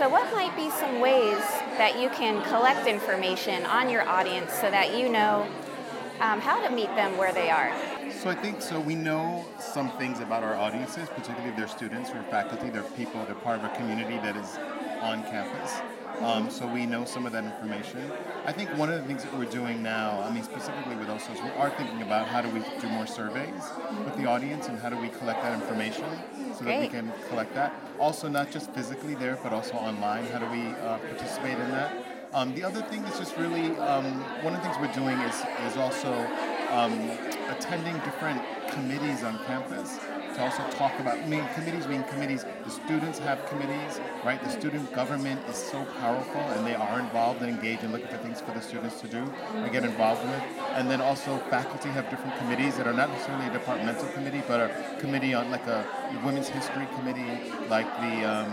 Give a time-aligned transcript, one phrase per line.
[0.00, 1.42] So, what might be some ways
[1.76, 5.46] that you can collect information on your audience so that you know
[6.20, 7.70] um, how to meet them where they are?
[8.10, 8.80] So I think so.
[8.80, 13.34] We know some things about our audiences, particularly their students or faculty, they're people, they're
[13.34, 14.56] part of a community that is
[15.02, 15.70] on campus.
[16.20, 18.12] Um, so we know some of that information.
[18.44, 21.42] I think one of the things that we're doing now, I mean specifically with Hostos,
[21.42, 23.62] we are thinking about how do we do more surveys
[24.04, 26.04] with the audience and how do we collect that information
[26.58, 27.74] so that we can collect that.
[27.98, 30.26] Also, not just physically there, but also online.
[30.26, 32.04] How do we uh, participate in that?
[32.32, 34.04] Um, the other thing is just really um,
[34.44, 35.34] one of the things we're doing is
[35.66, 36.12] is also
[36.70, 36.92] um,
[37.48, 39.98] attending different committees on campus
[40.40, 41.18] to also talk about.
[41.18, 42.44] I mean, committees mean committees.
[42.64, 44.42] The students have committees, right?
[44.42, 48.16] The student government is so powerful, and they are involved and engaged and looking for
[48.18, 50.42] things for the students to do and get involved with.
[50.76, 54.60] And then also faculty have different committees that are not necessarily a departmental committee, but
[54.60, 55.84] a committee on like a
[56.24, 58.50] women's history committee, like the um,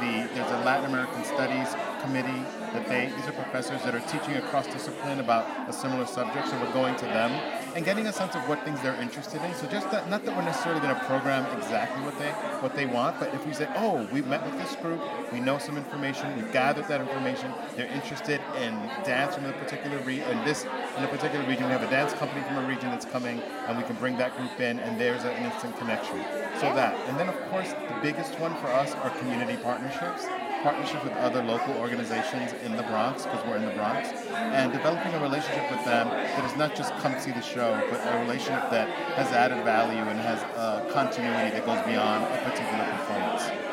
[0.00, 2.42] the there's a Latin American Studies committee
[2.72, 6.48] that they these are professors that are teaching across discipline about a similar subject.
[6.48, 7.30] So we're going to them
[7.74, 9.54] and getting a sense of what things they're interested in.
[9.54, 12.86] So just that, not that we're necessarily going to program exactly what they what they
[12.86, 15.00] want, but if we say, oh, we've met with this group,
[15.32, 19.98] we know some information, we've gathered that information, they're interested in dance from a particular
[20.04, 22.90] region, in this in a particular region, we have a dance company from a region
[22.90, 26.18] that's coming, and we can bring that group in, and there's an instant connection.
[26.60, 30.26] So that, and then of course the biggest one for us are community partnerships
[30.62, 35.12] partnerships with other local organizations in the Bronx, because we're in the Bronx, and developing
[35.14, 38.70] a relationship with them that is not just come see the show, but a relationship
[38.70, 43.72] that has added value and has a continuity that goes beyond a particular performance.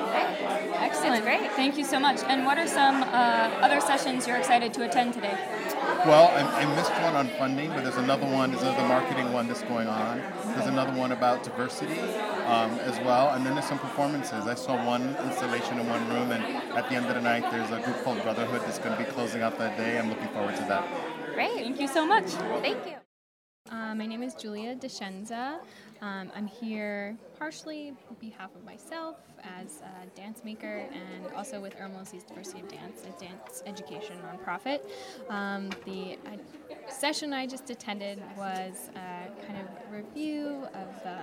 [0.81, 1.23] Excellent.
[1.23, 1.51] great.
[1.51, 2.21] Thank you so much.
[2.23, 3.07] And what are some uh,
[3.61, 5.37] other sessions you're excited to attend today?
[6.05, 9.47] Well, I, I missed one on funding, but there's another one, there's another marketing one
[9.47, 10.21] that's going on.
[10.53, 14.47] There's another one about diversity um, as well, and then there's some performances.
[14.47, 16.43] I saw one installation in one room, and
[16.77, 19.09] at the end of the night, there's a group called Brotherhood that's going to be
[19.11, 19.97] closing out that day.
[19.97, 20.87] I'm looking forward to that.
[21.33, 21.55] Great.
[21.55, 22.25] Thank you so much.
[22.61, 22.95] Thank you.
[23.71, 25.59] Uh, my name is Julia Descenza.
[26.01, 31.77] Um, I'm here partially on behalf of myself as a dance maker and also with
[31.77, 34.79] Ermosi's Diversity of Dance, a dance education nonprofit.
[35.29, 41.19] Um, the uh, session I just attended was a kind of review of the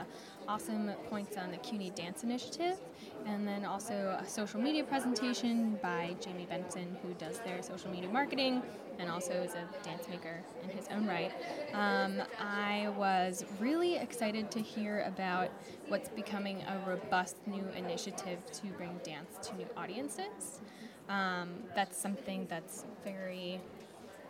[0.48, 2.78] awesome points on the CUNY Dance Initiative,
[3.26, 8.08] and then also a social media presentation by Jamie Benson, who does their social media
[8.08, 8.62] marketing
[8.98, 11.32] and also is a dance maker in his own right.
[11.74, 15.50] Um, I was really excited to hear about
[15.88, 20.60] what's becoming a robust new initiative to bring dance to new audiences.
[21.08, 23.60] Um, that's something that's very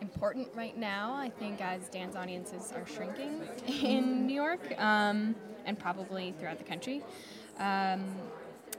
[0.01, 3.41] important right now, I think, as dance audiences are shrinking
[3.83, 5.35] in New York um,
[5.65, 7.03] and probably throughout the country.
[7.59, 8.03] Um,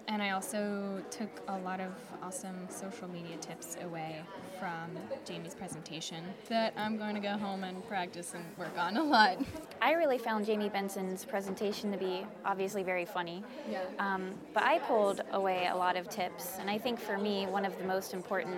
[0.09, 1.93] and I also took a lot of
[2.23, 4.23] awesome social media tips away
[4.59, 4.97] from
[5.27, 9.39] Jamie's presentation that I'm going to go home and practice and work on a lot.
[9.83, 13.45] I really found Jamie Benson's presentation to be obviously very funny.
[13.71, 13.83] Yeah.
[13.99, 17.67] Um, but I pulled away a lot of tips, and I think for me, one
[17.67, 18.57] of the most important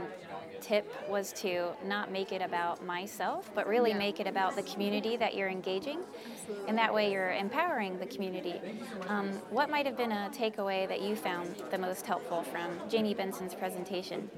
[0.61, 3.99] tip was to not make it about myself, but really Yeah.
[3.99, 6.01] make it about the community that you're engaging.
[6.69, 8.61] And that way you're empowering the community.
[9.09, 13.15] Um, what might have been a takeaway that you found the most helpful from Jamie
[13.15, 14.31] Benson's presentation?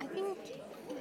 [0.00, 0.38] I think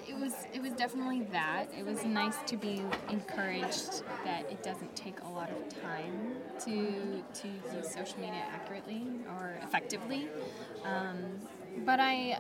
[0.08, 1.68] it was it was definitely that.
[1.78, 7.24] It was nice to be encouraged that it doesn't take a lot of time to
[7.42, 10.28] to use social media accurately or effectively.
[10.84, 11.18] Um,
[11.86, 12.40] but I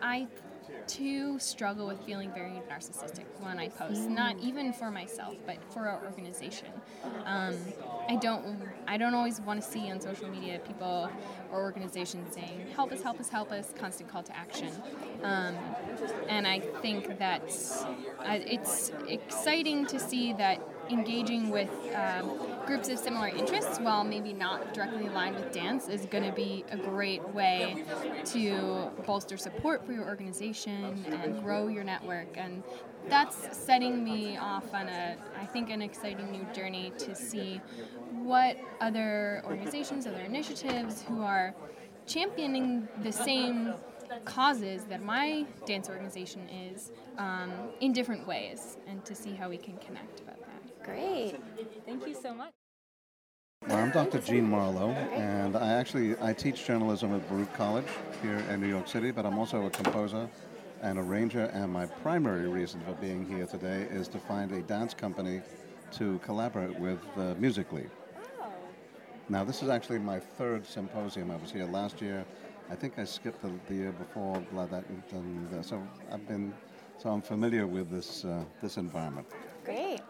[0.00, 0.26] I
[0.88, 4.08] too struggle with feeling very narcissistic when I post.
[4.08, 6.68] Not even for myself, but for our organization.
[7.24, 7.56] Um,
[8.08, 11.10] I don't I don't always want to see on social media people
[11.50, 14.70] or organizations saying help us, help us, help us, constant call to action.
[15.22, 15.56] Um,
[16.28, 17.42] and I think that
[18.18, 20.60] uh, it's exciting to see that
[20.90, 26.06] engaging with um, groups of similar interests, while maybe not directly aligned with dance, is
[26.06, 27.84] going to be a great way
[28.26, 32.36] to bolster support for your organization and grow your network.
[32.36, 32.62] And
[33.08, 37.60] that's setting me off on a, I think, an exciting new journey to see
[38.10, 41.54] what other organizations, other initiatives who are
[42.06, 43.74] championing the same
[44.24, 49.56] causes that my dance organization is um, in different ways and to see how we
[49.56, 50.84] can connect about that.
[50.84, 51.36] Great.
[51.86, 52.52] Thank you so much.
[53.68, 54.18] Well, I'm Dr.
[54.18, 57.86] Gene Marlowe, and I actually I teach journalism at Baruch College
[58.20, 60.28] here in New York City, but I'm also a composer
[60.82, 64.94] and arranger, and my primary reason for being here today is to find a dance
[64.94, 65.42] company
[65.92, 67.86] to collaborate with uh, musically.
[69.28, 71.30] Now, this is actually my third symposium.
[71.30, 72.24] I was here last year,
[72.68, 75.80] I think I skipped the, the year before blah, that, and uh, so
[76.10, 76.52] I've been
[76.98, 79.26] so I'm familiar with this uh, this environment.
[79.64, 80.00] Great.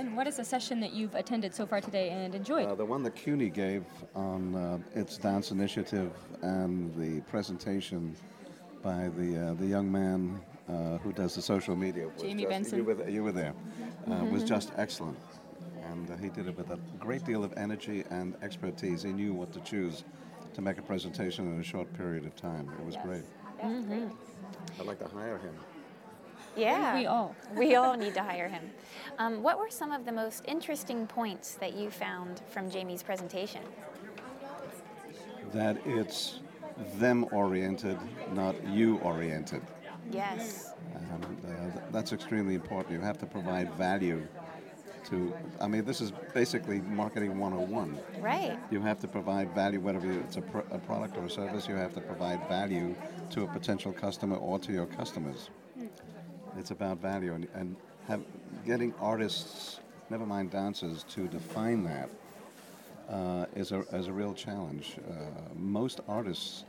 [0.00, 2.66] And what is a session that you've attended so far today and enjoyed?
[2.66, 6.10] Uh, the one that CUNY gave on uh, its dance initiative
[6.40, 8.16] and the presentation
[8.82, 12.08] by the uh, the young man uh, who does the social media.
[12.18, 12.78] Jamie just- Benson.
[12.78, 13.52] You were, th- you were there.
[14.10, 15.18] Uh, was just excellent,
[15.90, 19.02] and uh, he did it with a great deal of energy and expertise.
[19.02, 20.04] He knew what to choose
[20.54, 22.70] to make a presentation in a short period of time.
[22.80, 23.24] It was great.
[23.62, 25.54] I'd like to hire him.
[26.56, 26.98] Yeah.
[26.98, 27.34] we all.
[27.56, 28.70] We all need to hire him.
[29.18, 33.62] Um, what were some of the most interesting points that you found from Jamie's presentation?
[35.52, 36.40] That it's
[36.98, 37.98] them oriented,
[38.32, 39.62] not you oriented.
[40.10, 40.72] Yes.
[40.94, 42.94] And uh, that's extremely important.
[42.94, 44.26] You have to provide value
[45.06, 47.98] to, I mean, this is basically marketing 101.
[48.20, 48.58] Right.
[48.70, 51.74] You have to provide value, whether it's a, pr- a product or a service, you
[51.74, 52.94] have to provide value
[53.30, 55.50] to a potential customer or to your customers.
[56.58, 57.76] It's about value and, and
[58.06, 58.22] have,
[58.66, 62.10] getting artists, never mind dancers, to define that
[63.08, 64.96] uh, is, a, is a real challenge.
[65.08, 65.14] Uh,
[65.54, 66.64] most artists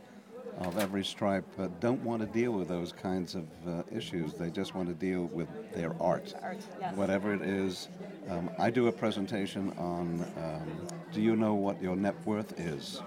[0.60, 4.34] of every stripe uh, don't want to deal with those kinds of uh, issues.
[4.34, 6.96] They just want to deal with their art, Art, yes.
[6.96, 7.88] whatever it is.
[8.28, 13.00] Um, I do a presentation on um, do you know what your net worth is?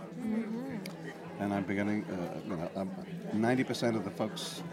[1.39, 2.91] And I'm beginning, uh, you know, um,
[3.33, 4.63] 90% of the folks,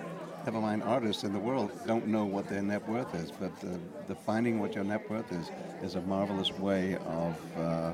[0.44, 3.31] never mind artists in the world, don't know what their net worth is.
[3.32, 3.76] But uh,
[4.06, 5.50] defining what your net worth is
[5.82, 7.93] is a marvelous way of, uh,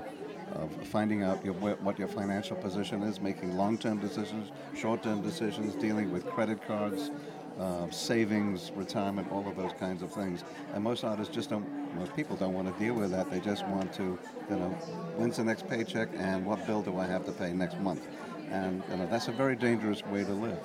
[0.53, 6.13] of finding out your, what your financial position is, making long-term decisions, short-term decisions, dealing
[6.13, 7.11] with credit cards,
[7.59, 10.45] uh, savings, retirement, all of those kinds of things.
[10.75, 11.67] And most artists just don't,
[11.97, 13.31] most people don't want to deal with that.
[13.31, 14.19] They just want to,
[14.51, 14.69] you know,
[15.17, 18.07] when's the next paycheck and what bill do I have to pay next month?
[18.51, 20.59] And you know, that's a very dangerous way to live.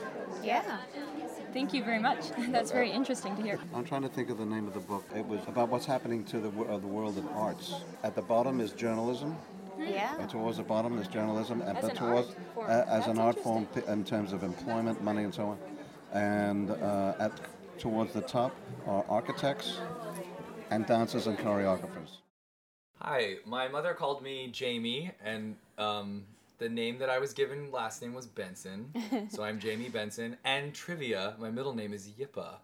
[0.43, 0.77] Yeah.
[1.53, 2.31] Thank you very much.
[2.49, 3.59] That's very interesting to hear.
[3.75, 5.05] I'm trying to think of the name of the book.
[5.15, 7.75] It was about what's happening to the, wo- uh, the world of arts.
[8.03, 9.35] At the bottom is journalism,
[9.77, 10.15] Yeah.
[10.19, 12.67] and towards the bottom is journalism, and As but an towards art form.
[12.71, 15.59] uh, as an art form p- in terms of employment, money, and so on.
[16.11, 17.31] And uh, at
[17.77, 18.55] towards the top
[18.87, 19.77] are architects
[20.71, 22.17] and dancers and choreographers.
[22.99, 26.23] Hi, my mother called me Jamie, and um,
[26.63, 28.89] the name that I was given last name was Benson,
[29.29, 30.37] so I'm Jamie Benson.
[30.45, 32.55] And trivia, my middle name is Yippa.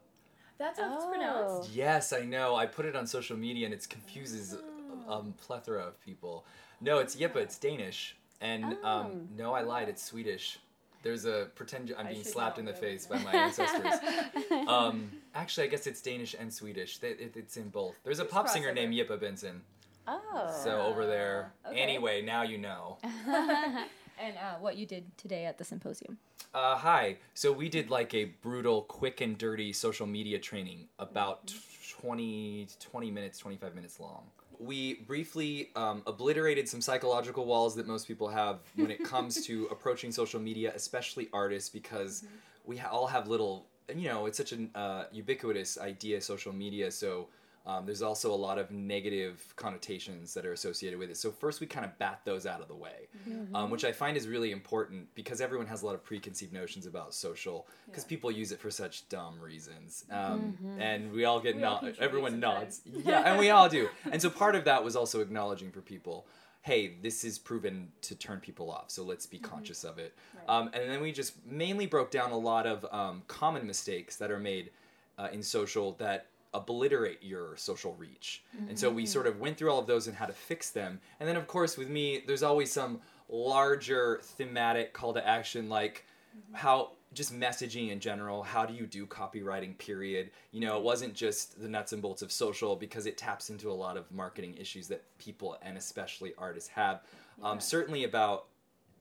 [0.57, 1.09] That's how it's Oh.
[1.09, 1.71] pronounced.
[1.71, 2.55] Yes, I know.
[2.55, 6.45] I put it on social media, and it confuses a um, plethora of people.
[6.79, 7.35] No, it's Yippa.
[7.37, 9.89] It's Danish, and um, no, I lied.
[9.89, 10.59] It's Swedish.
[11.03, 13.93] There's a pretend I'm being slapped in the face by my ancestors.
[14.67, 16.99] um, actually, I guess it's Danish and Swedish.
[16.99, 17.95] They- it- It's in both.
[18.05, 19.61] There's a pop singer named Yippa Benson.
[20.07, 20.59] Oh.
[20.63, 21.53] So over there.
[21.67, 21.79] okay.
[21.79, 22.97] Anyway, now you know.
[24.21, 26.17] And uh, what you did today at the symposium.
[26.53, 27.17] Uh, hi.
[27.33, 31.53] So we did like a brutal, quick and dirty social media training, about
[32.01, 34.23] 20, 20 minutes, 25 minutes long.
[34.59, 39.67] We briefly um, obliterated some psychological walls that most people have when it comes to
[39.71, 42.25] approaching social media, especially artists, because
[42.65, 46.91] we ha- all have little, you know, it's such an uh, ubiquitous idea, social media.
[46.91, 47.29] So
[47.69, 51.17] um, there's also a lot of negative connotations that are associated with it.
[51.17, 53.07] So first, we kind of bat those out of the way,
[53.53, 56.87] um, which I find is really important because everyone has a lot of preconceived notions
[56.87, 61.55] about social because people use it for such dumb reasons, um, and we all get
[61.55, 61.95] We nod.
[61.99, 63.89] Everyone nods, yeah, and we all do.
[64.11, 66.25] And so part of that was also acknowledging for people.
[66.61, 70.13] Hey, this is proven to turn people off, so let's be conscious of it.
[70.47, 74.29] Um, and then we just mainly broke down a lot of um, common mistakes that
[74.31, 74.71] are made
[75.17, 78.43] uh, in social that obliterate your social reach.
[78.67, 80.99] And so we sort of went through all of those and how to fix them.
[81.19, 86.05] And then, of course, with me, there's always some larger thematic call to action, like
[86.53, 88.43] how just messaging in general.
[88.43, 90.31] How do you do copywriting, period?
[90.51, 93.71] You know, it wasn't just the nuts and bolts of social because it taps into
[93.71, 97.01] a lot of marketing issues that people and especially artists have.
[97.41, 98.45] Um, certainly about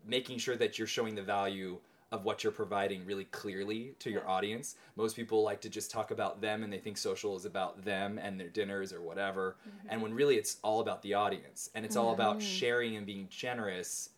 [0.06, 1.78] making sure that you're showing the value
[2.10, 4.76] of what you're providing really clearly to your audience.
[4.96, 8.18] Most people like to just talk about them and they think social is about them
[8.18, 9.56] and their dinners or whatever.
[9.60, 9.88] Mm-hmm.
[9.90, 12.42] And when really it's all about the audience and it's all about mm.
[12.42, 14.10] sharing and being generous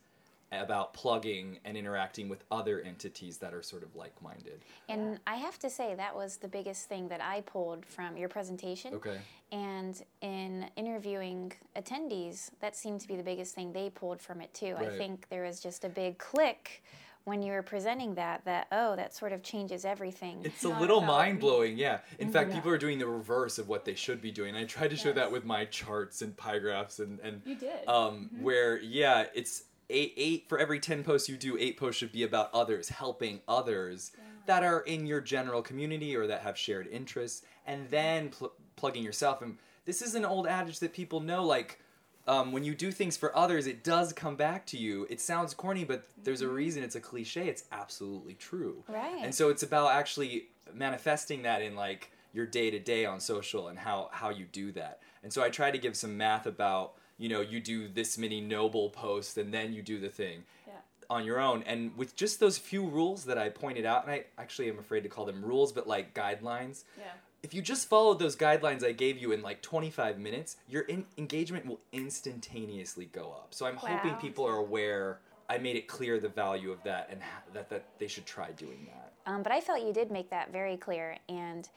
[0.53, 4.59] about plugging and interacting with other entities that are sort of like-minded.
[4.89, 8.27] And I have to say, that was the biggest thing that I pulled from your
[8.27, 8.93] presentation.
[8.95, 9.17] Okay.
[9.53, 14.53] And in interviewing attendees, that seemed to be the biggest thing they pulled from it
[14.53, 14.75] too.
[14.77, 16.83] I think there was just a big click
[17.25, 20.41] when you were presenting that, that, oh, that sort of changes everything.
[20.43, 21.99] It's a little mind blowing, yeah.
[22.19, 24.55] In fact, people are doing the reverse of what they should be doing.
[24.55, 27.87] I tried to show that with my charts and pie graphs and and You did.
[27.87, 32.11] um, where yeah, it's eight eight for every 10 posts you do eight posts should
[32.13, 34.11] be about others helping others
[34.45, 39.03] that are in your general community or that have shared interests and then pl- plugging
[39.03, 41.77] yourself and this is an old adage that people know like
[42.27, 45.53] um, when you do things for others it does come back to you it sounds
[45.53, 49.21] corny but there's a reason it's a cliche it's absolutely true Right.
[49.23, 53.67] and so it's about actually manifesting that in like your day to day on social
[53.67, 55.01] and how how you do that.
[55.23, 58.39] And so I try to give some math about you know you do this many
[58.39, 60.73] noble posts and then you do the thing Yeah.
[61.09, 64.25] on your own and with just those few rules that I pointed out and I
[64.37, 67.11] actually am afraid to call them rules but like guidelines Yeah.
[67.43, 71.05] If you just followed those guidelines I gave you in like 25 minutes, your in-
[71.17, 73.47] engagement will instantaneously go up.
[73.51, 75.19] So I'm hoping people are aware.
[75.49, 78.51] I made it clear the value of that and ha- that that they should try
[78.51, 79.13] doing that.
[79.25, 81.17] Um, but I felt you did make that very clear.
[81.29, 81.67] And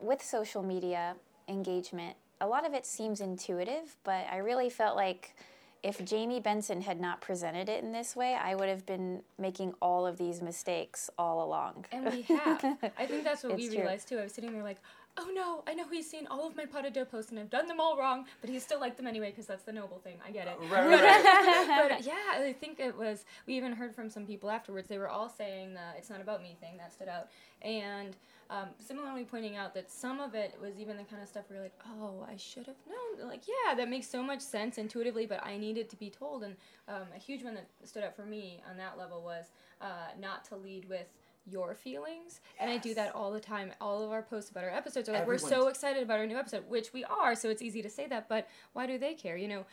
[0.00, 1.16] with social media
[1.48, 5.34] engagement, a lot of it seems intuitive, but I really felt like
[5.82, 9.74] if Jamie Benson had not presented it in this way, I would have been making
[9.82, 11.86] all of these mistakes all along.
[11.90, 12.64] And we have.
[12.98, 13.82] I think that's what we It's true.
[13.82, 14.18] realized too.
[14.18, 14.78] I was sitting there like,
[15.18, 17.50] oh no, I know he's seen all of my Pod de Deux posts and I've
[17.50, 20.14] done them all wrong, but he still liked them anyway because that's the noble thing.
[20.26, 20.56] I get it.
[20.70, 21.88] Right, uh, right, right.
[21.88, 23.24] but uh, yeah, I think it was.
[23.46, 24.88] We even heard from some people afterwards.
[24.88, 27.28] They were all saying that it's not about me thing that stood out,
[27.60, 28.16] and
[28.52, 31.56] um, similarly pointing out that some of it was even the kind of stuff where
[31.56, 33.26] you're like, oh, I should have known.
[33.26, 36.42] Like, yeah, that makes so much sense intuitively, but I needed to be told.
[36.42, 36.56] And
[36.86, 39.46] um, a huge one that stood out for me on that level was
[39.80, 39.86] uh,
[40.20, 41.06] not to lead with
[41.46, 42.40] your feelings.
[42.60, 43.72] And i do that all the time.
[43.80, 46.36] All of our posts about our episodes are like we're so excited about our new
[46.36, 49.36] episode which we are so it's easy to say that but why do they care
[49.36, 49.64] you know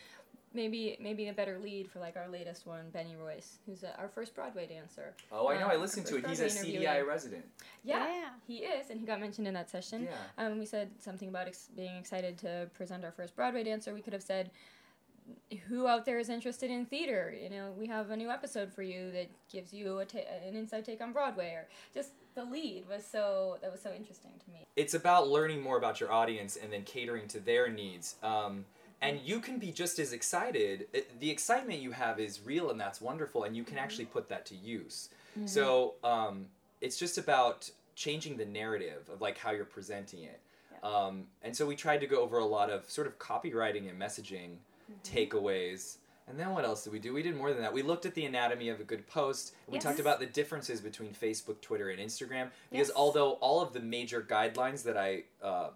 [0.53, 4.08] maybe maybe a better lead for like our latest one, Benny Royce, who's uh our
[4.08, 5.13] first Broadway dancer.
[5.32, 5.65] Oh, I know.
[5.65, 6.29] Um, I listened to first it.
[6.29, 7.46] He's a Broadway CDI resident.
[7.84, 8.29] Yeah, Yeah.
[8.48, 10.03] he is, and he got mentioned in that session.
[10.10, 10.46] Yeah.
[10.46, 13.94] Um, we said something about ex- being excited to present our first Broadway dancer.
[13.94, 14.50] We could have said,
[15.68, 17.34] "Who out there is interested in theater?
[17.39, 20.56] You know, we have a new episode for you that gives you a ta- an
[20.56, 24.51] inside take on Broadway." Or just the lead was so that was so interesting to
[24.51, 24.65] me.
[24.75, 28.15] it's about learning more about your audience and then catering to their needs.
[28.24, 28.65] Um,
[29.01, 30.88] and you can be just as excited.
[31.20, 34.46] The excitement you have is real and that's wonderful, and you can actually put that
[34.48, 35.10] to use.
[35.46, 36.48] So um,
[36.82, 40.41] it's just about changing the narrative of like how you're presenting it.
[40.84, 44.00] Um, and so we tried to go over a lot of sort of copywriting and
[44.00, 44.58] messaging
[45.03, 45.98] takeaways.
[46.27, 47.13] And then what else did we do?
[47.13, 47.74] We did more than that.
[47.74, 49.56] We looked at the anatomy of a good post.
[49.68, 49.84] We Yes.
[49.84, 52.51] talked about the differences between Facebook, Twitter, and Instagram.
[52.70, 52.96] Because Yes.
[52.96, 55.72] although all of the major guidelines that I uh,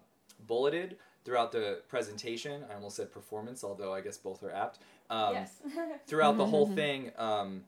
[0.46, 4.78] bulleted throughout the presentation, I almost said performance, although I guess both are apt.
[5.10, 5.36] Um,
[6.06, 7.64] throughout the whole thing, um,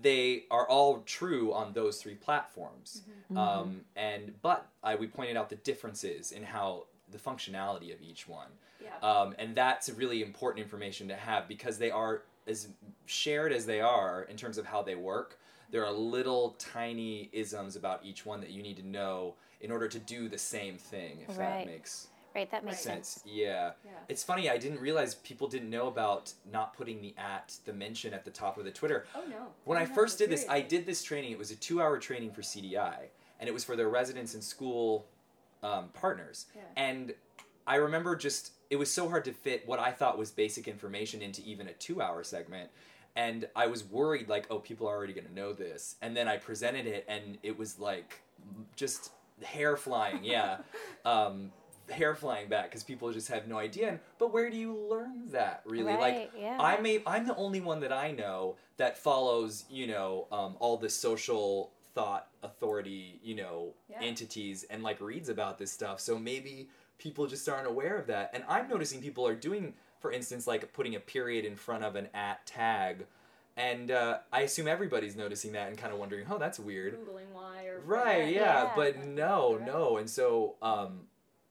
[0.00, 3.02] they are all true on those three platforms.
[3.36, 8.26] Um, and but I, we pointed out the differences in how the functionality of each
[8.26, 8.48] one.
[8.82, 8.90] Yeah.
[9.08, 12.68] Um, and that's really important information to have because they are as
[13.06, 15.38] shared as they are in terms of how they work.
[15.70, 19.88] There are little tiny isms about each one that you need to know in order
[19.88, 21.18] to do the same thing.
[21.26, 21.66] If that Right.
[21.66, 23.08] makes Right, that makes sense.
[23.08, 23.24] sense.
[23.26, 23.72] Yeah.
[23.84, 23.90] Yeah.
[24.08, 24.48] It's funny.
[24.48, 28.30] I didn't realize people didn't know about not putting the at the mention at the
[28.30, 29.06] top of the Twitter.
[29.14, 29.48] Oh no.
[29.64, 31.32] When I No, first did this, I did this training.
[31.32, 33.08] It was a two-hour training for CDI,
[33.40, 35.06] and it was for their residents and school
[35.62, 36.46] um, partners.
[36.54, 36.62] Yeah.
[36.76, 37.14] And
[37.66, 41.20] I remember just it was so hard to fit what I thought was basic information
[41.22, 42.70] into even a two-hour segment.
[43.14, 45.96] And I was worried, like, oh, people are already going to know this.
[46.00, 48.22] And then I presented it, and it was like
[48.74, 49.10] just
[49.44, 50.24] hair flying.
[50.24, 50.58] Yeah,
[51.04, 51.52] um,
[51.92, 53.88] hair flying back because people just have no idea.
[53.90, 55.62] And, but where do you learn that?
[55.64, 56.56] Really, like Right, yeah.
[56.60, 60.76] I'm a, I'm the only one that I know that follows, you know, um, all
[60.76, 64.00] the social thought authority, you know, Yeah.
[64.00, 66.00] entities and like reads about this stuff.
[66.00, 66.68] So maybe
[66.98, 68.30] people just aren't aware of that.
[68.32, 71.96] And I'm noticing people are doing, for instance, like putting a period in front of
[71.96, 73.06] an at tag.
[73.54, 76.94] And uh, I assume everybody's noticing that and kind of wondering, oh, that's weird.
[76.94, 78.72] Googling why or Right, yeah, Yeah.
[78.74, 79.66] but no, Right.
[79.66, 79.96] no.
[79.98, 81.00] And so um,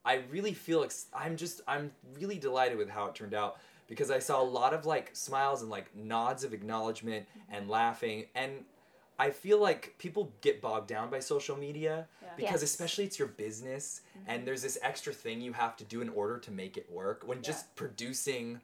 [0.05, 4.09] I really feel ex- I'm just I'm really delighted with how it turned out because
[4.11, 8.51] I saw a lot of like smiles and like nods of acknowledgement and laughing and
[9.19, 12.29] I feel like people get bogged down by social media Yeah.
[12.37, 12.71] because Yes.
[12.71, 16.37] especially it's your business and there's this extra thing you have to do in order
[16.39, 18.61] to make it work when just producing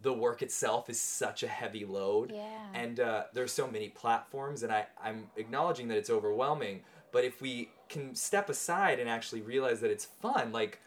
[0.00, 2.66] the work itself is such a heavy load Yeah.
[2.74, 6.80] and uh, there's so many platforms and I, i'm acknowledging that it's overwhelming
[7.12, 10.80] but if we can step aside and actually realize that it's fun like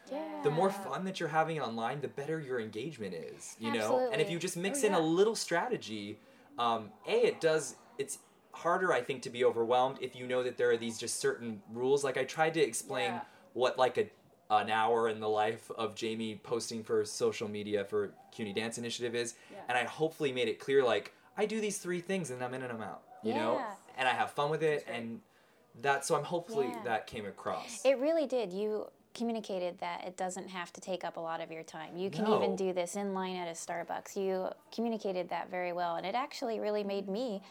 [0.43, 4.21] the more fun that you're having online the better your engagement is you know and
[4.21, 5.00] if you just mix Oh, in yeah.
[5.00, 6.19] a little strategy
[6.59, 8.19] um, a it does it's
[8.53, 11.62] harder i think to be overwhelmed if you know that there are these just certain
[11.74, 13.21] rules like i tried to explain Yeah.
[13.53, 14.05] what like a
[14.51, 19.15] an hour in the life of Jamie posting for social media for CUNY Dance Initiative
[19.15, 19.57] is, Yeah.
[19.67, 22.62] and I hopefully made it clear like I do these three things and I'm in
[22.62, 23.01] and I'm out.
[23.24, 23.59] You know,
[23.97, 25.19] and I have fun with it, and
[25.82, 26.84] that's so I'm hopefully Yeah.
[26.84, 27.84] that came across.
[27.86, 28.51] It really did.
[28.53, 31.96] You communicated that it doesn't have to take up a lot of your time.
[31.96, 32.36] You can No.
[32.36, 34.15] even do this in line at a Starbucks.
[34.15, 37.41] You communicated that very well, and it actually really made me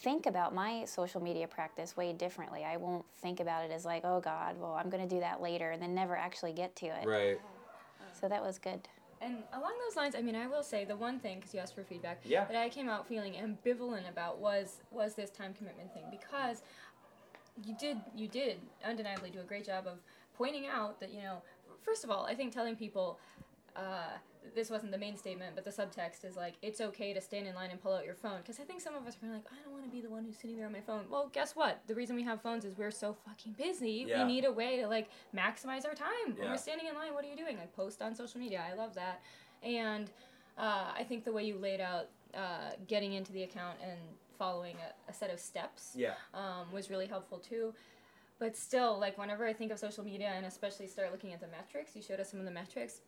[0.00, 2.64] think about my social media practice way differently.
[2.64, 5.42] I won't think about it as like, oh God, well, I'm going to do that
[5.42, 7.06] later, and then never actually get to it.
[7.06, 7.40] right.
[8.12, 8.88] So that was good.
[9.20, 11.74] And along those lines, I mean, I will say the one thing, because you asked
[11.74, 12.44] for feedback, Yeah.
[12.44, 16.62] that I came out feeling ambivalent about was was this time commitment thing because
[17.64, 19.98] you did you did undeniably do a great job of
[20.36, 21.42] pointing out that you know
[21.82, 23.18] first of all I think telling people
[23.76, 24.16] uh,
[24.54, 27.54] this wasn't the main statement but the subtext is like it's okay to stand in
[27.54, 28.38] line and pull out your phone.
[28.38, 30.24] Because I think some of us are like I don't want to be the one
[30.24, 31.04] who's sitting there on my phone.
[31.10, 31.82] Well guess what?
[31.86, 34.06] The reason we have phones is we're so fucking busy.
[34.08, 34.24] Yeah.
[34.24, 36.08] we need a way to like maximize our time.
[36.28, 36.40] Yeah.
[36.40, 37.56] when we're standing in line what are you doing?
[37.56, 38.64] Like post on social media.
[38.70, 39.20] I love that.
[39.62, 40.10] And
[40.56, 43.98] uh, I think the way you laid out uh, getting into the account and
[44.38, 46.14] following a, a set of steps Yeah.
[46.34, 47.74] um, was really helpful too.
[48.38, 51.48] But still, like whenever I think of social media and especially start looking at the
[51.48, 53.00] metrics, you showed us some of the metrics.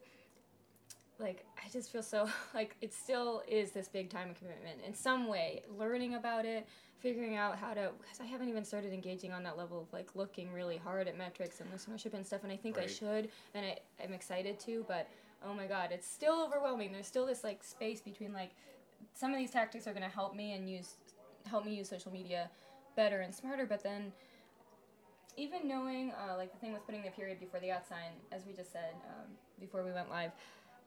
[1.18, 5.28] Like I just feel so like it still is this big time commitment in some
[5.28, 5.62] way.
[5.78, 6.66] Learning about it,
[6.98, 10.08] figuring out how to because I haven't even started engaging on that level of like
[10.16, 12.42] looking really hard at metrics and listenership and stuff.
[12.42, 14.84] And I think I should, and I, I'm excited to.
[14.88, 15.08] But
[15.46, 16.90] oh my god, it's still overwhelming.
[16.90, 18.50] There's still this like space between like
[19.14, 20.94] some of these tactics are going to help me and use
[21.46, 22.50] help me use social media
[22.96, 24.12] better and smarter but then
[25.36, 28.44] even knowing uh, like the thing with putting the period before the at sign as
[28.46, 29.26] we just said um,
[29.58, 30.32] before we went live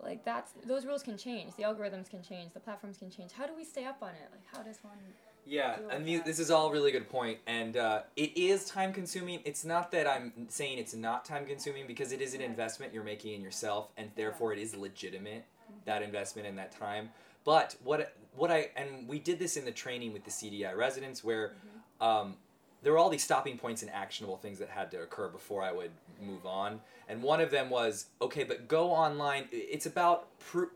[0.02, 1.56] like that's those rules can change.
[1.56, 2.54] The algorithms can change.
[2.54, 3.32] The platforms can change.
[3.32, 4.30] How do we stay up on it?
[4.32, 4.98] Like how does one
[5.46, 8.94] Yeah, and with the, this is all really good point, and uh, it is time
[8.94, 9.40] consuming.
[9.46, 13.04] It's not that I'm saying it's not time consuming because it is an investment you're
[13.04, 15.46] making in yourself, and therefore it is legitimate
[15.86, 17.10] that investment and that time.
[17.44, 21.24] But what what I and we did this in the training with the CDI residents
[21.24, 22.04] where mm-hmm.
[22.04, 22.36] um,
[22.84, 25.72] there were all these stopping points and actionable things that had to occur before I
[25.72, 26.82] would move on.
[27.08, 29.48] And one of them was okay, but go online.
[29.52, 30.28] It's about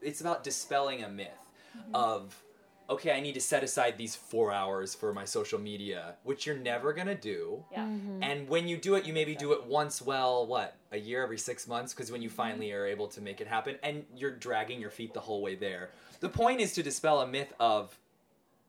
[0.02, 1.28] it's about dispelling a myth
[1.78, 1.96] mm-hmm.
[1.96, 2.44] of
[2.90, 6.58] okay, I need to set aside these four hours for my social media, which you're
[6.58, 7.64] never gonna do.
[7.72, 7.84] Yeah.
[7.84, 8.24] Mm-hmm.
[8.24, 11.38] And when you do it, you maybe do it once, well, what, a year every
[11.38, 11.94] six months?
[11.94, 15.14] Because when you finally are able to make it happen, and you're dragging your feet
[15.14, 15.90] the whole way there.
[16.20, 17.98] The point is to dispel a myth of,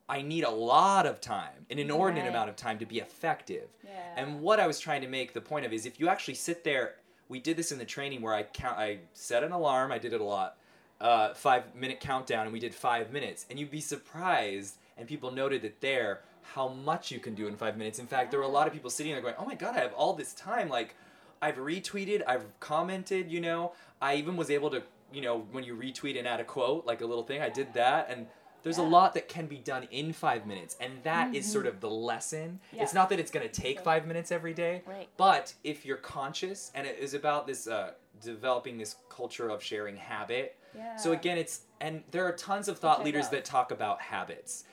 [0.09, 2.31] I need a lot of time, an inordinate Right.
[2.31, 3.69] amount of time to be effective.
[3.85, 3.91] Yeah.
[4.17, 6.65] And what I was trying to make the point of is if you actually sit
[6.65, 6.97] there,
[7.29, 10.13] we did this in the training where I count, I set an alarm, I did
[10.15, 10.57] it a lot,
[11.01, 15.31] uh, five minute countdown, and we did five minutes, and you'd be surprised, and people
[15.31, 16.23] noted that there
[16.55, 17.99] how much you can do in five minutes.
[17.99, 19.81] In fact, there were a lot of people sitting there going, "Oh my god, I
[19.81, 20.95] have all this time!" Like,
[21.43, 25.75] I've retweeted, I've commented, you know, I even was able to, you know, when you
[25.77, 28.27] retweet and add a quote, like a little thing, I did that, and
[28.63, 31.81] there's a lot that can be done in five minutes, and that is sort of
[31.81, 32.61] the lesson.
[32.73, 35.09] It's not that it's going to take five minutes every day, Right.
[35.17, 39.97] but if you're conscious, and it is about this uh, developing this culture of sharing
[39.97, 40.57] habit.
[40.77, 40.97] yeah.
[40.97, 44.65] So again, it's and there are tons of thought leaders that talk about habits.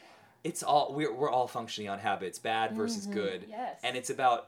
[0.44, 3.80] It's all we're we're all functioning on habits, bad versus good, Yes.
[3.84, 4.48] and it's about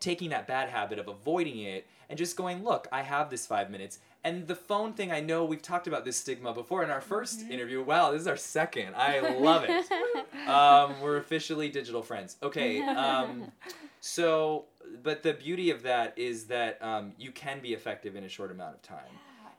[0.00, 3.70] taking that bad habit of avoiding it and just going, look, I have this five
[3.70, 4.00] minutes.
[4.24, 7.50] And the phone thing, I know we've talked about this stigma before in our 1st
[7.50, 7.82] interview.
[7.82, 8.94] Wow, this is our second.
[8.96, 9.84] I love it.
[10.48, 12.38] um, we're officially digital friends.
[12.42, 12.80] Okay.
[12.80, 13.52] Um,
[14.00, 14.64] so,
[15.02, 18.50] but the beauty of that is that um, you can be effective in a short
[18.50, 19.12] amount of time.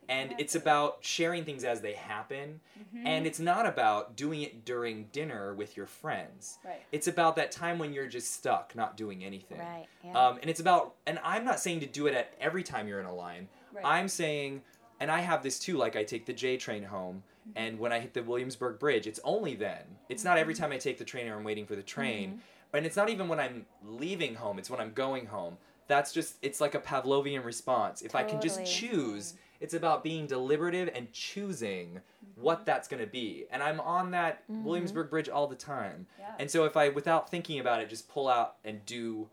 [0.07, 2.59] And it's about sharing things as they happen.
[3.03, 6.59] And it's not about doing it during dinner with your friends.
[6.63, 6.81] Right.
[6.91, 9.59] It's about that time when you're just stuck, not doing anything.
[9.59, 9.87] Right.
[10.03, 10.27] Yeah.
[10.27, 12.99] Um, and it's about, and I'm not saying to do it at every time you're
[12.99, 13.47] in a line.
[13.75, 13.85] Right.
[13.85, 14.61] I'm saying,
[14.99, 17.57] and I have this too, like I take the J train home, Mm-hmm.
[17.63, 19.83] and when I hit the Williamsburg Bridge, it's only then.
[20.09, 20.41] It's not Mm-hmm.
[20.41, 22.41] every time I take the train or I'm waiting for the train.
[22.73, 25.57] And it's not even when I'm leaving home, it's when I'm going home.
[25.87, 28.01] That's just, it's like a Pavlovian response.
[28.01, 32.41] If I can just choose, it's about being deliberative and choosing Mm-hmm.
[32.41, 33.45] what that's going to be.
[33.51, 36.07] And I'm on that Williamsburg Bridge all the time.
[36.19, 36.31] Yeah.
[36.39, 39.29] And so if I, without thinking about it, just pull out and do,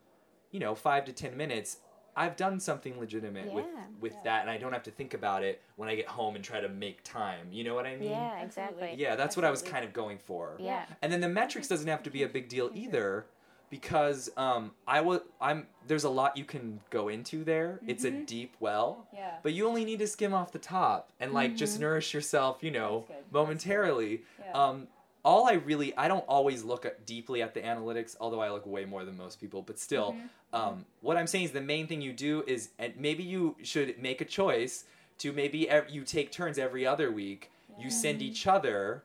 [0.50, 1.78] you know, five to ten minutes,
[2.14, 3.85] I've done something legitimate with Yeah.
[4.01, 4.20] with Yeah.
[4.25, 6.61] that, and I don't have to think about it when I get home and try
[6.61, 7.48] to make time.
[7.51, 8.11] You know what I mean?
[8.11, 8.42] yeah.
[8.42, 8.94] Exactly.
[8.96, 10.57] Yeah, that's what I was kind of going for.
[10.59, 10.85] Yeah.
[11.01, 13.27] And then the metrics doesn't have to be a big deal either,
[13.70, 15.22] because um, I will.
[15.40, 17.81] I'm there's a lot you can go into there.
[17.87, 18.25] It's a Mm-hmm.
[18.25, 19.07] deep well.
[19.14, 19.37] Yeah.
[19.42, 22.70] But you only need to skim off the top and like just nourish yourself, you
[22.70, 23.16] know, That's good.
[23.16, 23.33] That's good.
[23.33, 24.22] momentarily.
[24.44, 24.53] Yeah.
[24.53, 24.88] Um,
[25.24, 28.66] all I really, I don't always look at deeply at the analytics, although I look
[28.66, 29.62] way more than most people.
[29.62, 30.54] But still, Mm-hmm.
[30.54, 34.00] um, what I'm saying is the main thing you do is, and maybe you should
[34.02, 34.85] make a choice
[35.18, 37.50] to maybe ev- you take turns every other week.
[37.78, 39.02] You send each other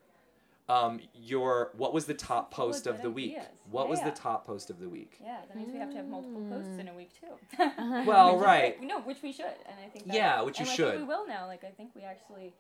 [0.70, 3.32] um, your what was the top post of the week?
[3.38, 3.48] ideas.
[3.72, 4.10] What was Yeah.
[4.10, 5.18] the top post of the week?
[5.24, 7.64] Yeah, that means we have to have multiple posts in a week too.
[8.06, 8.78] Well, is right.
[8.78, 8.88] great.
[8.88, 10.08] No, which we should, and I think.
[10.08, 10.90] That, Yeah, which you should.
[10.96, 11.48] Think we will now.
[11.48, 12.54] Like I think we actually.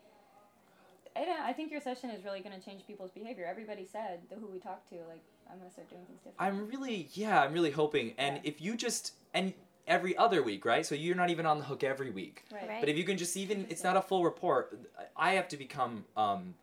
[1.17, 3.45] I, don't, I think your session is really going to change people's behavior.
[3.49, 6.36] Everybody said the who we talked to, like I'm going to start doing things different.
[6.39, 8.13] I'm really, yeah, I'm really hoping.
[8.17, 8.41] And Yeah.
[8.45, 9.53] if you just, and
[9.88, 10.86] every other week, right?
[10.86, 12.43] So you're not even on the hook every week.
[12.51, 12.67] right.
[12.67, 12.80] Right.
[12.80, 14.77] But if you can just even, it's not a full report.
[15.15, 16.53] I have to become um,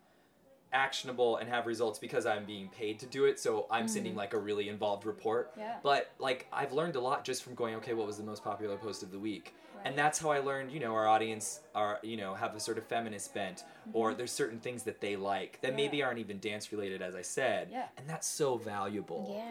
[0.72, 3.38] actionable and have results because I'm being paid to do it.
[3.40, 5.52] So I'm sending like a really involved report.
[5.56, 5.76] Yeah.
[5.82, 8.76] But like I've learned a lot just from going, okay, what was the most popular
[8.76, 9.54] post of the week?
[9.84, 12.78] And that's how I learned, you know, our audience are, you know, have a sort
[12.78, 16.06] of feminist bent, or there's certain things that they like that maybe Mm-hmm.
[16.06, 17.68] Aren't even dance related, as I said.
[17.70, 17.86] Yeah.
[17.98, 19.32] And that's so valuable.
[19.36, 19.42] Yeah.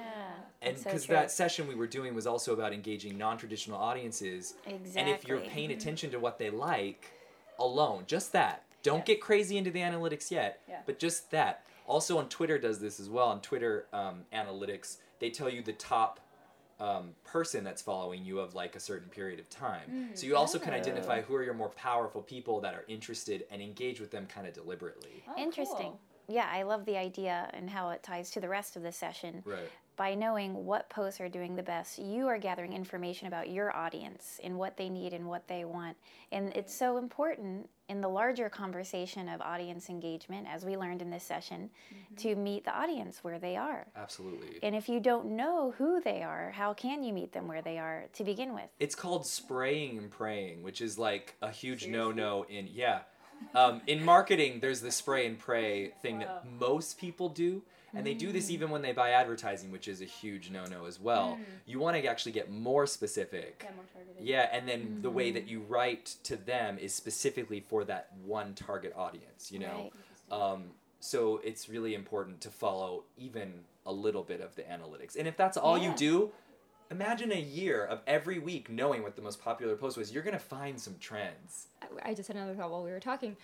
[0.62, 4.56] And that's so because that session we were doing was also about engaging non-traditional audiences,
[4.66, 5.00] Exactly.
[5.00, 7.12] and if you're paying attention to what they like,
[7.60, 8.64] alone, just that.
[8.82, 10.80] Don't get crazy into the analytics yet, Yeah.
[10.86, 11.64] but just that.
[11.86, 13.28] Also, on Twitter does this as well.
[13.28, 16.20] On Twitter um, analytics, they tell you the top
[16.84, 19.90] um, person that's following you of like a certain period of time.
[19.90, 20.18] Mm.
[20.18, 20.78] So you also can Oh.
[20.78, 24.46] identify who are your more powerful people that are interested and engage with them kind
[24.46, 25.24] of deliberately.
[25.30, 25.92] Oh, Interesting.
[25.92, 26.02] cool.
[26.28, 29.44] Yeah, I love the idea and how it ties to the rest of the session.
[29.46, 29.70] Right.
[29.96, 34.40] By knowing what posts are doing the best, you are gathering information about your audience
[34.44, 35.98] and what they need and what they want.
[36.32, 41.12] And it's so important in the larger conversation of audience engagement, as we learned in
[41.12, 41.70] this session,
[42.18, 43.86] to meet the audience where they are.
[43.96, 44.58] Absolutely.
[44.64, 47.78] And if you don't know who they are, how can you meet them where they
[47.78, 48.70] are to begin with?
[48.80, 53.02] It's called spraying and praying, which is like a huge no-no in yeah.
[53.56, 56.42] Um, in marketing, there's the spray and pray thing Wow.
[56.44, 57.62] that most people do,
[57.96, 58.52] and they do this mm.
[58.52, 61.38] even when they buy advertising, which is a huge no-no as well.
[61.40, 61.46] Mm.
[61.66, 63.62] You want to actually get more specific.
[63.64, 64.26] Yeah, more targeted.
[64.26, 65.36] Yeah, and then the way mm-hmm.
[65.36, 69.92] that you write to them is specifically for that one target audience, you know?
[70.32, 70.66] Um,
[71.00, 73.54] so it's really important to follow even
[73.86, 75.18] a little bit of the analytics.
[75.18, 76.32] And if that's all you do,
[76.90, 80.14] imagine a year of every week knowing what the most popular post was.
[80.14, 81.68] You're going to find some trends.
[82.04, 83.36] I just had another thought while we were talking.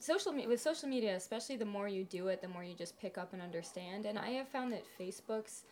[0.00, 2.98] Social me- with social media, especially the more you do it, the more you just
[2.98, 4.06] pick up and understand.
[4.06, 5.62] And I have found that Facebook's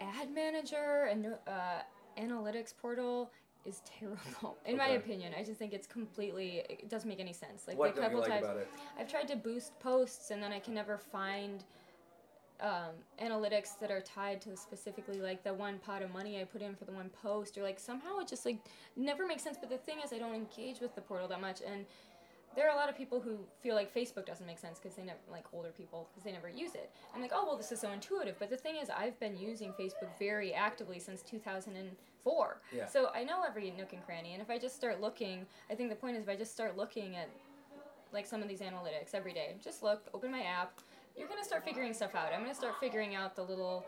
[0.00, 1.82] ad manager and uh,
[2.18, 3.30] analytics portal
[3.64, 5.32] is terrible, in my opinion.
[5.38, 6.62] I just think it's completely.
[6.68, 7.64] It doesn't make any sense.
[7.66, 8.46] Like What the couple like times?
[8.98, 11.64] I've tried to boost posts and then I can never find
[12.60, 16.62] um, analytics that are tied to specifically like the one pot of money I put
[16.62, 18.58] in for the one post or like somehow it just like
[18.96, 19.56] never makes sense.
[19.58, 21.86] But the thing is, I don't engage with the portal that much and.
[22.54, 25.02] There are a lot of people who feel like Facebook doesn't make sense because they
[25.02, 26.90] never like older people because they never use it.
[27.14, 28.36] I'm like, oh well, this is so intuitive.
[28.38, 32.60] But the thing is, I've been using Facebook very actively since 2004.
[32.74, 32.86] Yeah.
[32.86, 34.34] So I know every nook and cranny.
[34.34, 36.76] And if I just start looking, I think the point is if I just start
[36.76, 37.28] looking at
[38.12, 39.56] like some of these analytics every day.
[39.62, 40.80] Just look, open my app.
[41.16, 42.32] You're gonna start figuring stuff out.
[42.34, 43.84] I'm gonna start figuring out the little,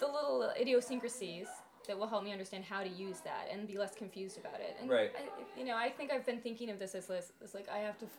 [0.00, 1.48] the little idiosyncrasies
[1.88, 4.76] that will help me understand how to use that and be less confused about it.
[4.80, 5.10] And Right.
[5.16, 7.78] I, you know, I think I've been thinking of this as this, as like I
[7.78, 8.04] have to.
[8.04, 8.12] F-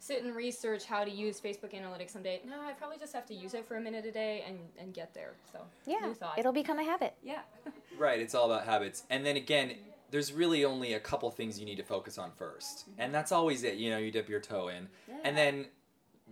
[0.00, 2.42] Sit and research how to use Facebook Analytics someday.
[2.46, 4.92] No, I probably just have to use it for a minute a day and, and
[4.92, 5.32] get there.
[5.50, 6.38] So Yeah, new thought.
[6.38, 7.14] it'll become a habit.
[7.22, 7.40] yeah.
[7.98, 9.04] Right, it's all about habits.
[9.08, 9.76] And then again,
[10.10, 12.90] there's really only a couple things you need to focus on 1st mm-hmm.
[12.98, 14.88] And that's always it, you know, you dip your toe in.
[15.22, 15.66] And then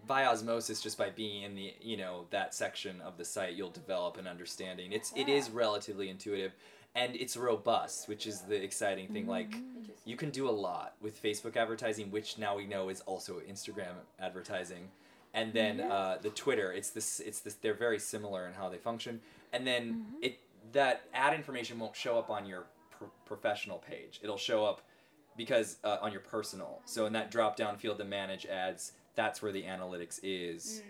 [0.07, 3.71] by osmosis just by being in the, you know, that section of the site, you'll
[3.71, 4.93] develop an understanding.
[4.93, 6.53] It's it is relatively intuitive
[6.95, 9.55] and it's robust, which is the exciting thing like
[10.05, 13.95] you can do a lot with Facebook advertising, which now we know is also Instagram
[14.21, 14.89] advertising.
[15.35, 17.55] And then uh, the Twitter, it's this, it's this.
[17.55, 19.21] They're very similar in how they function.
[19.53, 20.39] And then it
[20.73, 24.21] that ad information won't show up on your pro- professional page.
[24.23, 24.83] It'll show up
[25.37, 26.81] because uh, on your personal.
[26.85, 30.83] So in that drop down field to manage ads, that's where the analytics is.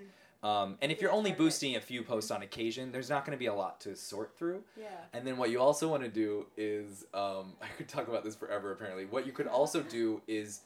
[0.43, 3.39] Um, and if you're only boosting a few posts on occasion, there's not going to
[3.39, 4.63] be a lot to sort through.
[4.77, 4.87] Yeah.
[5.13, 8.35] And then what you also want to do is, um, I could talk about this
[8.35, 9.05] forever apparently.
[9.05, 10.61] What you could also do is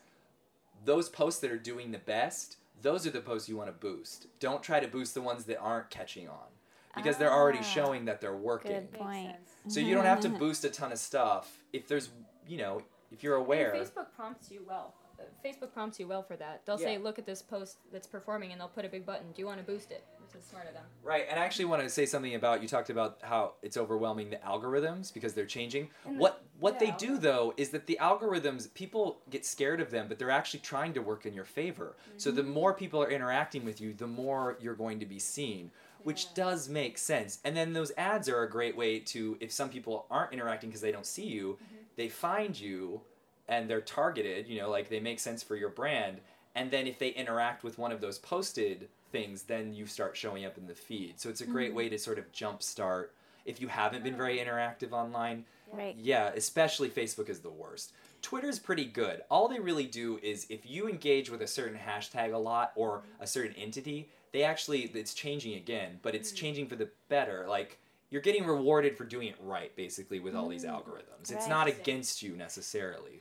[0.84, 4.28] those posts that are doing the best, those are the posts you want to boost.
[4.40, 6.46] Don't try to boost the ones that aren't catching on
[6.94, 8.72] because they're already Ah, showing that they're working.
[8.72, 9.36] Good Makes point.
[9.68, 12.08] So you don't have to boost a ton of stuff if there's,
[12.48, 13.72] you know, if you're aware.
[13.72, 14.94] And Facebook prompts you well.
[15.44, 16.62] Facebook prompts you well for that.
[16.66, 19.32] They'll say, "Look at this post that's performing," and they'll put a big button.
[19.32, 20.04] Do you want to boost it?
[20.24, 20.84] Which is smart of them.
[21.04, 24.30] Right, and I actually want to say something about you talked about how it's overwhelming
[24.30, 25.88] the algorithms because they're changing.
[26.04, 26.96] And the- what what they yeah.
[26.96, 30.92] do though is that the algorithms people get scared of them, but they're actually trying
[30.94, 31.96] to work in your favor.
[32.16, 32.36] So Mm-hmm.
[32.38, 35.70] the more people are interacting with you, the more you're going to be seen,
[36.02, 37.38] which does make sense.
[37.44, 40.80] And then those ads are a great way to if some people aren't interacting because
[40.80, 41.76] they don't see you, Mm-hmm.
[41.96, 43.02] they find you
[43.48, 46.18] and they're targeted, you know, like they make sense for your brand.
[46.54, 50.44] And then if they interact with one of those posted things, then you start showing
[50.44, 51.20] up in the feed.
[51.20, 51.76] So it's a great mm-hmm.
[51.76, 53.08] way to sort of jumpstart
[53.44, 54.50] if you haven't been very mm-hmm.
[54.50, 55.44] interactive online.
[55.72, 55.96] Right.
[55.98, 57.92] Yeah, especially Facebook is the worst.
[58.22, 59.22] Twitter's pretty good.
[59.30, 62.98] All they really do is if you engage with a certain hashtag a lot or
[62.98, 63.22] mm-hmm.
[63.22, 67.46] a certain entity, they actually it's changing again, but it's changing for the better.
[67.48, 67.78] Like
[68.10, 71.22] you're getting rewarded for doing it right basically with all these algorithms.
[71.22, 71.48] It's Right.
[71.48, 73.20] not against you necessarily.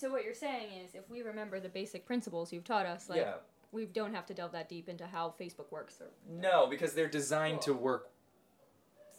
[0.00, 3.18] So what you're saying is, if we remember the basic principles you've taught us, like
[3.18, 3.34] Yeah.
[3.70, 6.00] we don't have to delve that deep into how Facebook works.
[6.00, 8.10] Or No, because they're designed to work.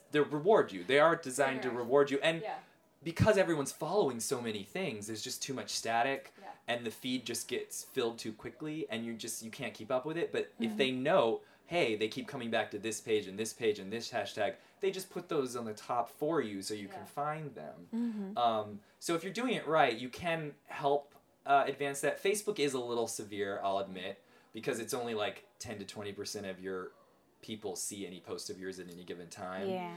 [0.10, 0.84] They reward you.
[0.84, 2.58] They are designed to reward you, and yeah,
[3.04, 6.48] because everyone's following so many things, there's just too much static, Yeah.
[6.67, 10.04] and the feed just gets filled too quickly, and you just you can't keep up
[10.04, 10.32] with it.
[10.32, 10.78] But if mm-hmm.
[10.78, 14.10] they know, hey, they keep coming back to this page and this page and this
[14.10, 17.74] hashtag, they just put those on the top for you so you can find them.
[17.96, 18.38] Mm-hmm.
[18.38, 21.13] Um, so if you're doing it right, you can help
[21.46, 22.22] uh, advance that.
[22.22, 24.20] Facebook is a little severe, I'll admit,
[24.54, 26.91] because it's only like 10 to 20 percent of your
[27.41, 29.70] people see any post of yours at any given time.
[29.70, 29.91] Yeah.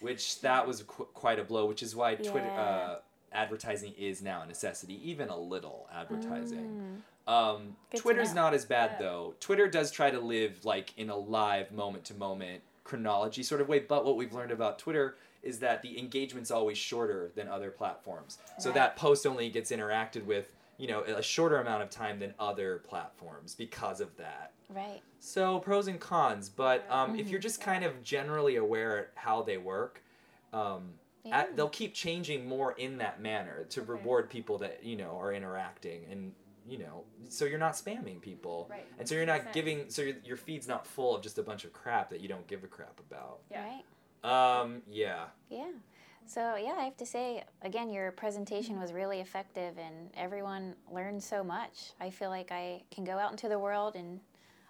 [0.00, 1.66] Which that was qu- quite a blow.
[1.66, 2.60] Which is why Twitter Yeah.
[2.60, 2.98] uh,
[3.32, 7.02] advertising is now a necessity, even a little advertising.
[7.28, 7.32] Mm.
[7.32, 8.98] Um, Twitter's not as bad Yeah.
[9.06, 9.34] though.
[9.40, 13.68] Twitter does try to live like in a live moment to moment chronology sort of
[13.68, 17.70] way, but what we've learned about Twitter is that the engagement's always shorter than other
[17.70, 18.38] platforms.
[18.58, 18.74] So Right.
[18.76, 22.78] that post only gets interacted with, you know, a shorter amount of time than other
[22.78, 24.52] platforms because of that.
[24.68, 25.02] Right.
[25.18, 27.30] So pros and cons, but um, if Mhm.
[27.30, 30.02] you're just kind of generally aware at how they work,
[30.52, 30.94] um,
[31.24, 31.40] Yeah.
[31.40, 35.32] at, they'll keep changing more in that manner to reward people that you know are
[35.32, 36.34] interacting and
[36.66, 38.86] you know so you're not spamming people Right.
[38.98, 39.54] and so you're not sense.
[39.54, 42.28] giving so your, your feed's not full of just a bunch of crap that you
[42.28, 43.64] don't give a crap about Yeah.
[44.24, 44.62] Right.
[44.62, 45.70] um yeah Yeah.
[46.26, 51.22] So yeah, I have to say again, your presentation was really effective, and everyone learned
[51.22, 51.92] so much.
[52.00, 54.20] I feel like I can go out into the world and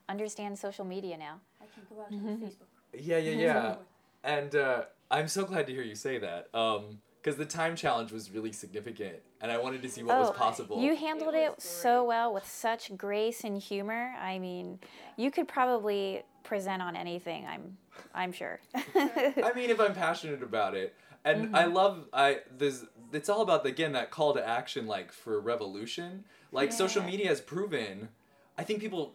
[0.09, 1.39] understand social media now.
[1.63, 2.67] I can go out to Facebook.
[2.93, 3.75] yeah yeah yeah
[4.25, 8.13] and uh, i'm so glad to hear you say that um because the time challenge
[8.13, 11.53] was really significant and i wanted to see what Oh, was possible You handled It
[11.53, 14.15] it, so well with such grace and humor.
[14.21, 14.79] I mean,
[15.17, 17.47] you could probably present on anything.
[17.47, 17.77] I'm,
[18.15, 18.61] I'm sure.
[18.95, 21.73] I mean, if I'm passionate about it, and I mm-hmm.
[21.73, 26.25] love, I there's, it's all about again that call to action, like for revolution.
[26.53, 28.11] Like social media has proven,
[28.57, 29.15] I think people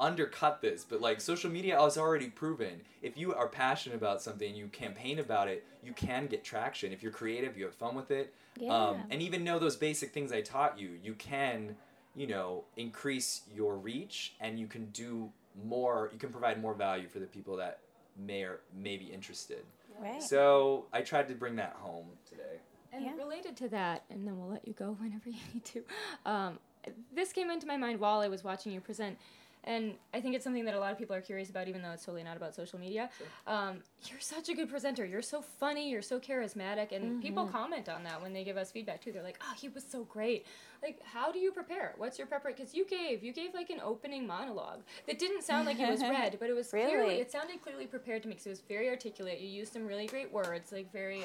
[0.00, 4.54] undercut this, but like social media has already proven if you are passionate about something,
[4.54, 6.92] you campaign about it, you can get traction.
[6.92, 8.74] If you're creative, you have fun with it, yeah.
[8.74, 11.76] um, and even know those basic things I taught you, you can,
[12.16, 15.30] you know, increase your reach, and you can do
[15.64, 16.10] more.
[16.12, 17.80] You can provide more value for the people that
[18.16, 19.64] may or may be interested.
[20.00, 20.22] right.
[20.22, 22.60] So I tried to bring that home today.
[22.92, 23.14] And Yeah.
[23.16, 25.84] related to that, and then we'll let you go whenever you need to.
[26.24, 26.58] Um,
[27.12, 29.18] this came into my mind while I was watching you present,
[29.64, 31.90] and I think it's something that a lot of people are curious about, even though
[31.92, 33.10] it's totally not about social media.
[33.46, 35.04] Um, you're such a good presenter.
[35.04, 35.90] You're so funny.
[35.90, 39.12] You're so charismatic, and people comment on that when they give us feedback too.
[39.12, 40.46] They're like, "Oh, he was so great."
[40.82, 41.94] Like, how do you prepare?
[41.98, 42.56] What's your preparation?
[42.62, 46.00] Because you gave you gave like an opening monologue that didn't sound like it was
[46.16, 47.14] read, but it was clearly Really?
[47.20, 48.34] it sounded clearly prepared to me.
[48.34, 49.40] 'cause it was very articulate.
[49.40, 51.24] You used some really great words, like very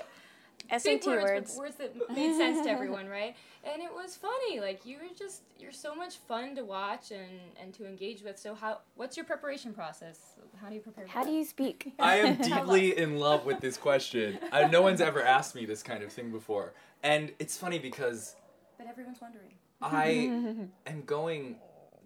[0.70, 1.56] SAT big words, words.
[1.56, 3.36] but words that made sense to everyone, right?
[3.68, 4.60] And it was funny.
[4.60, 8.38] Like you were just you're so much fun to watch and and to engage with.
[8.38, 10.20] So how what's your preparation process?
[10.62, 11.08] How do you prepare?
[11.08, 11.94] How do you speak?
[12.00, 14.38] I am deeply in love with this question.
[14.52, 18.36] I, no one's ever asked me this kind of thing before, and it's funny because
[18.78, 19.54] But everyone's wondering.
[19.82, 21.56] I am going.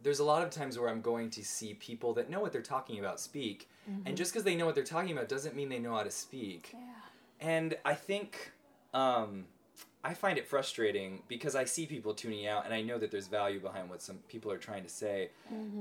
[0.02, 2.62] There's a lot of times where I'm going to see people that know what they're
[2.62, 4.16] talking about speak, and mm-hmm.
[4.16, 6.70] just because they know what they're talking about doesn't mean they know how to speak.
[6.74, 6.80] Yeah.
[7.42, 8.52] And I think
[8.94, 9.46] um,
[10.04, 13.28] I find it frustrating because I see people tuning out, and I know that there's
[13.28, 15.30] value behind what some people are trying to say.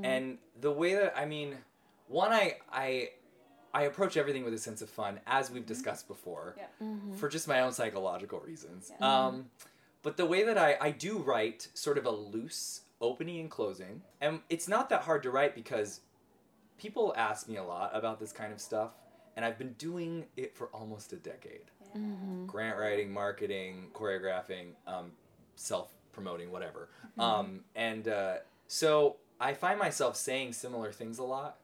[0.03, 1.57] And the way that I mean,
[2.09, 3.11] one, I I
[3.75, 6.87] I approach everything with a sense of fun, as we've discussed before, Yeah.
[7.17, 8.91] for just my own psychological reasons.
[9.01, 9.51] Um,
[10.03, 14.03] but the way that I, I do write sort of a loose opening and closing,
[14.21, 16.01] and it's not that hard to write because
[16.79, 18.93] people ask me a lot about this kind of stuff,
[19.39, 21.71] and I've been doing it for almost a decade.
[21.97, 22.47] Mm-hmm.
[22.47, 25.13] Grant writing, marketing, choreographing, um,
[25.55, 26.89] self promoting, whatever.
[27.21, 31.59] Um, and uh, so I find myself saying similar things a lot.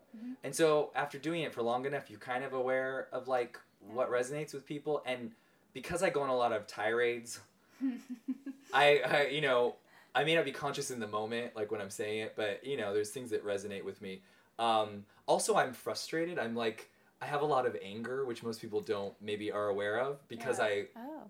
[0.45, 3.59] And so after doing it for long enough, you're kind of aware of like
[3.91, 5.03] what resonates with people.
[5.05, 5.33] And
[5.73, 7.41] because I go on a lot of tirades,
[8.73, 9.75] I, I, you know,
[10.15, 12.77] I may not be conscious in the moment, like when I'm saying it, but you
[12.77, 14.23] know, there's things that resonate with me.
[14.61, 16.39] Um, also, I'm frustrated.
[16.39, 16.89] I'm like,
[17.25, 20.59] I have a lot of anger, which most people don't maybe are aware of because
[20.59, 20.65] Yeah.
[20.67, 21.23] I Oh.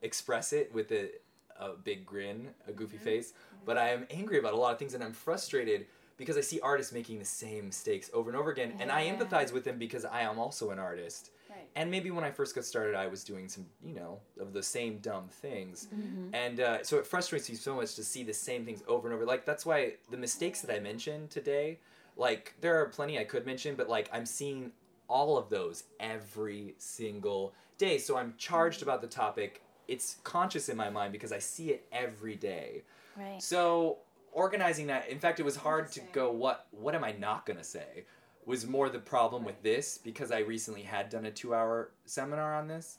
[0.00, 1.10] express it with a,
[1.58, 3.34] a big grin, a goofy face.
[3.66, 5.86] But I am angry about a lot of things and I'm frustrated
[6.16, 9.52] because I see artists making the same mistakes over and over again, and I empathize
[9.52, 11.30] with them because I am also an artist.
[11.50, 11.68] Right.
[11.74, 14.62] And maybe when I first got started, I was doing some, you know, of the
[14.62, 15.88] same dumb things.
[15.94, 16.34] Mm-hmm.
[16.34, 19.14] And uh, so it frustrates me so much to see the same things over and
[19.16, 19.24] over.
[19.26, 21.78] Like, that's why the mistakes that I mentioned today,
[22.16, 24.70] like, there are plenty I could mention, but like, I'm seeing
[25.12, 27.98] all of those every single day.
[27.98, 29.62] So I'm charged about the topic.
[29.86, 32.82] It's conscious in my mind because I see it every day.
[33.16, 33.40] Right.
[33.42, 33.98] So
[34.32, 36.32] organizing that, in fact, it was hard to go.
[36.32, 38.04] What what am I not gonna say?
[38.46, 42.66] Was more the problem with this because I recently had done a two-hour seminar on
[42.66, 42.98] this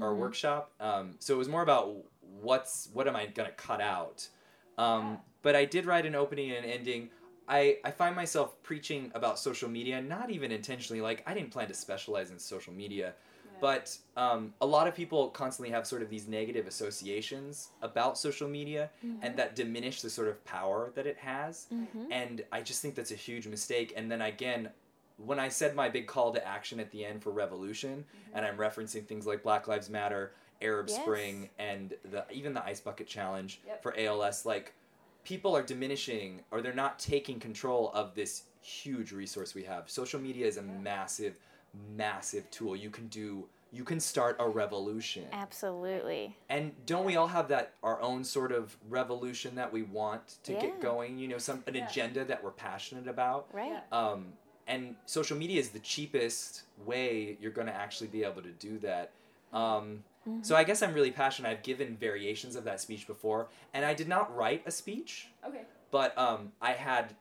[0.00, 0.72] or workshop.
[0.80, 1.94] Um, so it was more about
[2.40, 4.26] what's what am I gonna cut out.
[4.78, 7.10] Um, but I did write an opening and an ending.
[7.48, 11.00] I, I find myself preaching about social media, not even intentionally.
[11.00, 13.14] Like I didn't plan to specialize in social media,
[13.60, 18.48] but um, a lot of people constantly have sort of these negative associations about social
[18.48, 18.90] media,
[19.22, 21.66] and that diminish the sort of power that it has.
[21.72, 22.10] Mm-hmm.
[22.10, 23.92] And I just think that's a huge mistake.
[23.96, 24.70] And then again,
[25.16, 28.56] when I said my big call to action at the end for revolution, and I'm
[28.56, 31.00] referencing things like Black Lives Matter, Arab Yes.
[31.00, 33.82] Spring, and the even the Ice Bucket Challenge Yep.
[33.82, 34.74] for ALS, like
[35.24, 39.90] people are diminishing or they're not taking control of this huge resource we have.
[39.90, 41.36] Social media is a massive,
[41.96, 42.76] massive tool.
[42.76, 45.24] You can do you can start a revolution.
[45.32, 46.36] Absolutely.
[46.50, 50.52] And don't we all have that our own sort of revolution that we want to
[50.52, 50.60] Yeah.
[50.60, 51.18] get going?
[51.18, 51.88] You know, some an Yeah.
[51.88, 53.48] agenda that we're passionate about.
[53.50, 53.82] Right.
[53.90, 54.34] Um,
[54.66, 58.78] and social media is the cheapest way you're going to actually be able to do
[58.80, 59.12] that.
[59.54, 60.42] Um, Mm-hmm.
[60.42, 61.48] So I guess I'm really passionate.
[61.48, 65.62] I've given variations of that speech before, and I did not write a speech, Okay.
[65.90, 67.14] but um, I had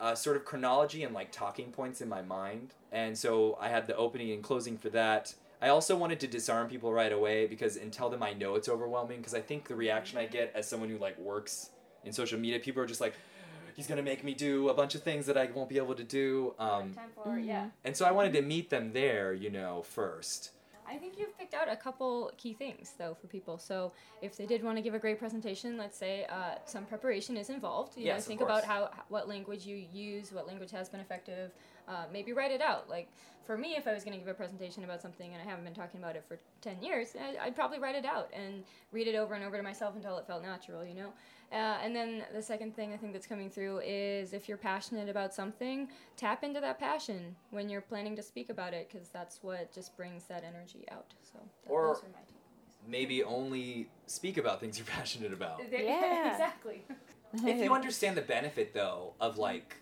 [0.00, 3.86] a sort of chronology and like talking points in my mind, and so I had
[3.86, 5.34] the opening and closing for that.
[5.60, 8.68] I also wanted to disarm people right away because and tell them I know it's
[8.68, 11.70] overwhelming because I think the reaction I get as someone who like works
[12.04, 13.14] in social media, people are just like,
[13.76, 16.02] he's gonna make me do a bunch of things that I won't be able to
[16.02, 16.54] do.
[16.58, 17.68] Um, Time for yeah.
[17.84, 20.50] and so I wanted to meet them there, you know, first.
[20.92, 23.56] I think you've picked out a couple key things though for people.
[23.58, 27.36] So if they did want to give a great presentation, let's say uh, some preparation
[27.36, 27.96] is involved.
[27.96, 31.00] You know, Yes, of think about how what language you use, what language has been
[31.00, 31.50] effective.
[31.88, 32.88] Uh, maybe write it out.
[32.88, 33.08] Like
[33.44, 35.64] for me, if I was going to give a presentation about something and I haven't
[35.64, 39.08] been talking about it for ten years, I- I'd probably write it out and read
[39.08, 40.84] it over and over to myself until it felt natural.
[40.84, 41.12] You know.
[41.52, 45.08] Uh, and then the second thing I think that's coming through is if you're passionate
[45.10, 49.42] about something, tap into that passion when you're planning to speak about it because that's
[49.42, 51.12] what just brings that energy out.
[51.22, 52.20] So that, Or- those are my
[52.88, 55.60] Maybe only speak about things you're passionate about.
[55.70, 56.32] Yeah.
[56.32, 56.82] exactly.
[57.34, 59.76] if you understand the benefit though of like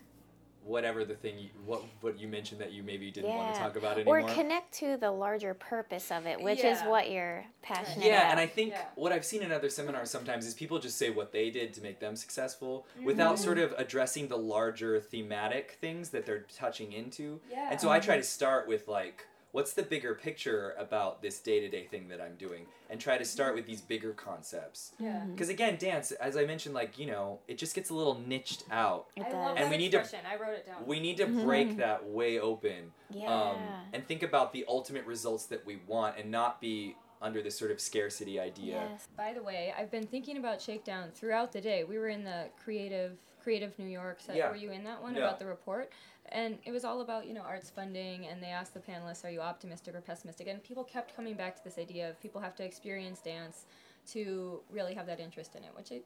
[0.63, 3.75] whatever the thing you, what what you mentioned that you maybe didn't want to talk
[3.75, 4.19] about anymore.
[4.19, 8.31] Or connect to the larger purpose of it, which is what you're passionate yeah, about.
[8.31, 8.81] and I think Yeah.
[8.95, 11.81] what I've seen in other seminars sometimes is people just say what they did to
[11.81, 13.05] make them successful Mm-hmm.
[13.05, 17.39] without sort of addressing the larger thematic things that they're touching into.
[17.51, 17.69] Yeah.
[17.71, 21.85] And so I try to start with like what's the bigger picture about this day-to-day
[21.85, 24.91] thing that I'm doing and try to start with these bigger concepts.
[24.99, 25.23] Yeah.
[25.25, 28.63] Because again, dance, as I mentioned, like, you know, it just gets a little niched
[28.71, 29.07] out.
[29.15, 30.85] It I love And that we need to- I wrote it down.
[30.85, 33.33] We need to break that way open yeah.
[33.33, 33.57] um,
[33.93, 37.71] and think about the ultimate results that we want and not be under this sort
[37.71, 38.87] of scarcity idea.
[38.89, 39.07] yes.
[39.15, 41.83] By the way, I've been thinking about Shakedown throughout the day.
[41.83, 44.35] We were in the creative creative New York set.
[44.35, 44.49] Yeah.
[44.49, 45.21] Were you in that one Yeah.
[45.21, 45.91] about the report?
[46.29, 49.29] And it was all about, you know, arts funding and they asked the panelists, are
[49.31, 50.47] you optimistic or pessimistic?
[50.47, 53.65] And people kept coming back to this idea of people have to experience dance
[54.11, 56.01] to really have that interest in it, which I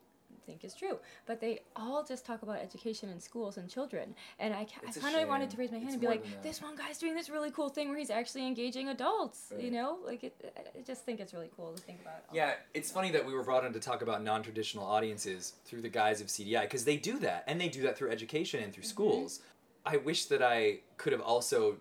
[0.45, 0.97] think is true.
[1.25, 4.15] But they all just talk about education and schools and children.
[4.39, 6.43] And I, ca- I kind of wanted to raise my hand It's and be like,
[6.43, 9.51] this one guy's doing this really cool thing where he's actually engaging adults.
[9.57, 12.23] You know, like it, I- just think it's really cool to think about.
[12.29, 15.53] all Yeah, it's funny that we were brought on to talk about non traditional audiences
[15.65, 18.63] through the guise of CDI because they do that, and they do that through education
[18.63, 18.89] and through Mm-hmm.
[18.89, 19.39] schools.
[19.85, 21.77] I wish that I could have also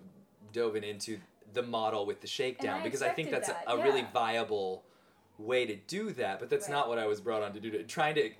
[0.53, 1.19] dove into
[1.53, 4.07] the model with the shakedown I because I think that's expected a, a that, really
[4.13, 4.83] viable
[5.39, 6.75] way to do that, but that's Right.
[6.75, 7.83] not what I was brought on to do.
[7.85, 8.31] Trying to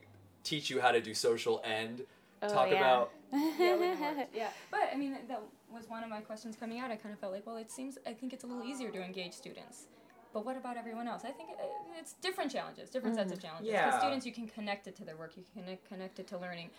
[0.45, 2.05] teach you how to do social and
[2.43, 2.77] Oh, talk yeah.
[2.77, 4.49] about yeah, yeah.
[4.71, 6.91] But I mean, that- that was one of my questions coming out.
[6.91, 8.99] I kind of felt like, well, it seems I think it's a little easier to
[8.99, 9.03] oh.
[9.03, 9.87] engage students.
[10.33, 11.23] But what about everyone else?
[11.25, 11.65] I think uh,
[11.99, 13.47] it's different challenges, different sets of mm-hmm.
[13.47, 13.73] challenges.
[13.73, 13.91] Yeah.
[13.91, 15.33] For students, you can connect it to their work.
[15.37, 16.71] You can connect, connect it to learning.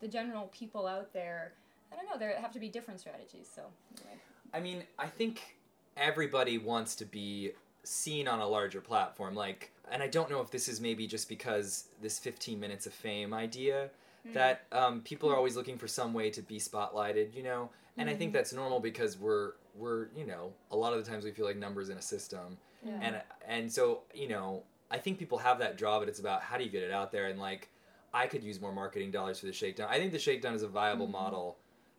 [0.00, 1.52] The general people out there,
[1.92, 2.18] I don't know.
[2.18, 3.48] There have to be different strategies.
[3.52, 3.62] So
[3.96, 4.20] anyway.
[4.52, 5.56] I mean, I think
[5.96, 7.52] everybody wants to be
[7.84, 9.34] seen on a larger platform.
[9.34, 12.92] Like, and I don't know if this is maybe just because this 15 minutes of
[12.94, 13.90] fame idea
[14.32, 17.68] that um, people are always looking for some way to be spotlighted, you know.
[17.98, 21.24] And I think that's normal because we're we're you know a lot of the times
[21.24, 22.98] we feel like numbers in a system, Yeah.
[23.02, 26.56] and and so you know I think people have that draw, but it's about how
[26.56, 27.68] do you get it out there and like.
[28.16, 29.88] I could use more marketing dollars for the shakedown.
[29.90, 31.56] I think the shakedown is a viable model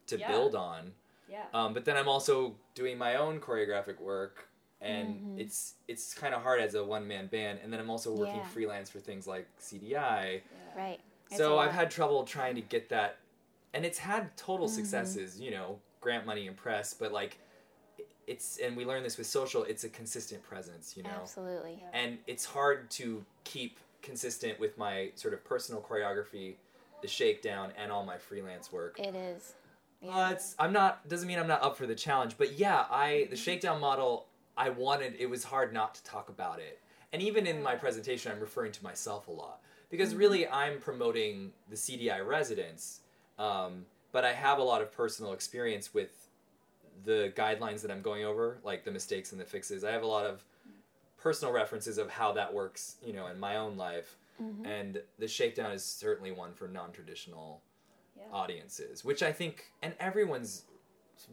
[0.07, 0.29] to Yeah.
[0.29, 0.93] build on.
[1.29, 1.43] Yeah.
[1.53, 4.47] Um, but then I'm also doing my own choreographic work,
[4.85, 5.39] and Mhm.
[5.39, 7.59] it's it's kind of hard as a one man band.
[7.63, 8.45] And then I'm also working Yeah.
[8.47, 10.41] freelance for things like CDI.
[10.75, 10.99] Right.
[11.27, 13.17] It's so I've had trouble trying to get that,
[13.73, 14.75] and it's had total Mm-hmm.
[14.75, 15.39] successes.
[15.39, 17.39] You know, grant money and press, but like,
[18.27, 19.63] it's and we learned this with social.
[19.63, 20.95] It's a consistent presence.
[20.97, 21.79] You know, Absolutely.
[21.81, 21.89] Yeah.
[21.93, 26.55] and it's hard to keep consistent with my sort of personal choreography,
[27.01, 28.99] the shakedown, and all my freelance work.
[28.99, 29.53] It is.
[30.07, 33.27] Uh, it's I'm not doesn't mean I'm not up for the challenge, but yeah, I
[33.31, 34.27] the shakedown model
[34.57, 36.79] I wanted it was hard not to talk about it.
[37.13, 41.51] And even in my presentation I'm referring to myself a lot because really I'm promoting
[41.69, 43.01] the CDI residents.
[43.37, 46.29] Um, but I have a lot of personal experience with
[47.03, 49.83] the guidelines that I'm going over, like the mistakes and the fixes.
[49.83, 50.43] I have a lot of
[51.17, 54.17] personal references of how that works, you know, in my own life.
[54.41, 54.65] Mm-hmm.
[54.65, 57.61] And the shakedown is certainly one for non-traditional
[58.17, 58.23] Yeah.
[58.31, 60.63] audiences, which I think, and everyone's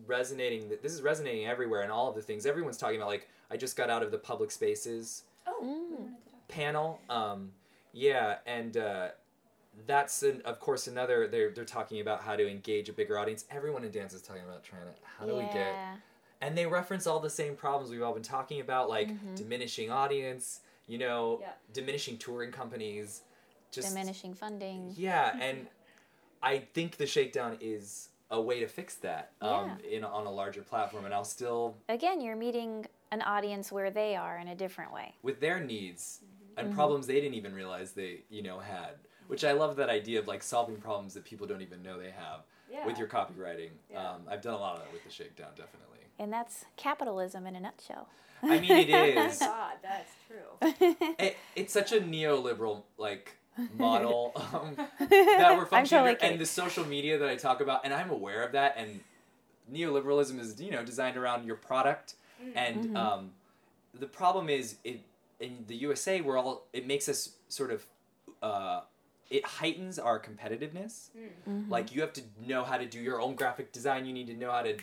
[0.06, 0.68] resonating.
[0.82, 3.08] This is resonating everywhere, and all of the things everyone's talking about.
[3.08, 5.90] Like I just got out of the public spaces Oh, Mm.
[5.90, 6.48] wanted to talk.
[6.48, 7.00] panel.
[7.10, 7.52] Um,
[7.92, 9.08] yeah, and uh,
[9.86, 11.26] that's an, of course another.
[11.26, 13.44] They're they're talking about how to engage a bigger audience.
[13.50, 15.76] Everyone in dance is talking about trying to how do we get
[16.40, 20.60] and they reference all the same problems we've all been talking about, like diminishing audience,
[20.88, 21.52] you know, Yeah.
[21.72, 23.22] diminishing touring companies,
[23.70, 24.92] just Diminishing funding.
[24.96, 25.68] yeah, and
[26.42, 30.62] I think the shakedown is a way to fix that um, in on a larger
[30.62, 34.92] platform, and I'll still Again, you're meeting an audience where they are in a different
[34.92, 35.14] way.
[35.22, 36.20] with their needs
[36.56, 36.76] and Mm-hmm.
[36.76, 38.94] problems they didn't even realize they you know had.
[39.28, 42.10] Which I love that idea of like solving problems that people don't even know they
[42.10, 42.84] have Yeah.
[42.86, 43.70] with your copywriting.
[43.90, 44.10] Yeah.
[44.10, 46.00] Um, I've done a lot of that with the shakedown, definitely.
[46.18, 48.08] And that's capitalism in a nutshell.
[48.42, 49.38] I mean, it is.
[49.38, 50.96] God, that's true.
[51.18, 53.36] it, it's such a neoliberal like
[53.78, 57.84] model um, that we're functioning totally under, and the social media that I talk about,
[57.84, 58.74] and I'm aware of that.
[58.76, 59.00] And
[59.72, 62.14] neoliberalism is you know designed around your product,
[62.54, 62.96] and Mm-hmm.
[62.96, 63.30] um,
[63.94, 65.00] the problem is it
[65.40, 67.84] in the USA we're all it makes us sort of
[68.42, 68.80] uh,
[69.30, 71.10] it heightens our competitiveness.
[71.16, 71.70] Mm-hmm.
[71.70, 74.06] Like you have to know how to do your own graphic design.
[74.06, 74.76] You need to know how to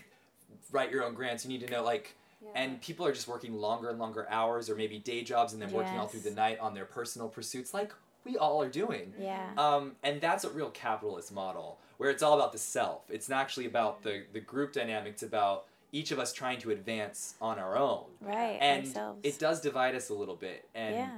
[0.71, 1.43] write your own grants.
[1.45, 2.15] You need to know like
[2.55, 5.71] and people are just working longer and longer hours or maybe day jobs and then
[5.71, 7.91] working all through the night on their personal pursuits like
[8.25, 9.49] we all are doing Yeah.
[9.57, 13.41] um, and that's a real capitalist model where it's all about the self it's not
[13.41, 17.57] actually about the, the group dynamic it's about each of us trying to advance on
[17.57, 18.57] our own Right.
[18.61, 19.19] and ourselves.
[19.23, 21.09] it does divide us a little bit and Yeah.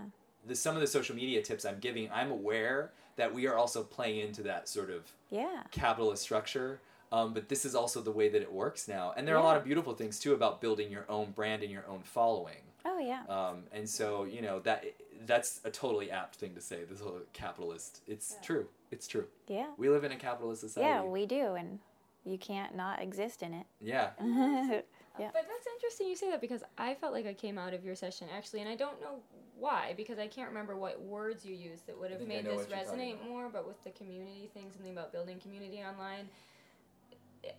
[0.47, 3.83] the, some of the social media tips i'm giving i'm aware that we are also
[3.83, 5.63] playing into that sort of Yeah.
[5.71, 6.79] capitalist structure.
[7.13, 9.13] Um, but this is also the way that it works now.
[9.17, 11.69] And there are a lot of beautiful things too about building your own brand and
[11.69, 12.61] your own following.
[12.85, 13.23] Oh yeah.
[13.27, 14.85] Um, and so you know that
[15.25, 16.83] that's a totally apt thing to say.
[16.89, 18.01] This whole capitalist.
[18.07, 18.67] It's true.
[18.91, 19.25] It's true.
[19.47, 19.67] Yeah.
[19.77, 20.87] We live in a capitalist society.
[20.89, 21.79] Yeah, we do, and
[22.25, 23.65] you can't not exist in it.
[23.79, 24.11] yeah.
[25.19, 25.29] Yeah.
[25.33, 27.95] But that's interesting you say that because I felt like I came out of your
[27.95, 29.19] session actually, and I don't know
[29.59, 32.69] why because I can't remember what words you used that would have made this what
[32.69, 33.49] you're talking resonate more.
[33.51, 36.29] But with the community thing, something about building community online,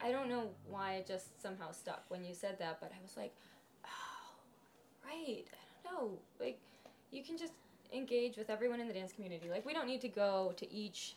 [0.00, 2.78] I don't know why it just somehow stuck when you said that.
[2.80, 3.34] But I was like,
[3.84, 4.34] oh,
[5.04, 5.44] right.
[5.52, 6.18] I don't know.
[6.40, 6.58] Like,
[7.12, 7.52] you can just
[7.92, 9.48] engage with everyone in the dance community.
[9.50, 11.14] Like, we don't need to go to each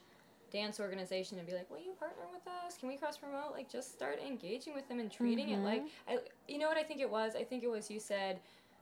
[0.52, 2.78] dance organization and be like, "Will you partner with us?
[2.78, 6.20] Can we cross promote?" Like, just start engaging with them and treating it like, I,
[6.48, 7.36] you know what I think it was.
[7.36, 8.40] I think it was you said,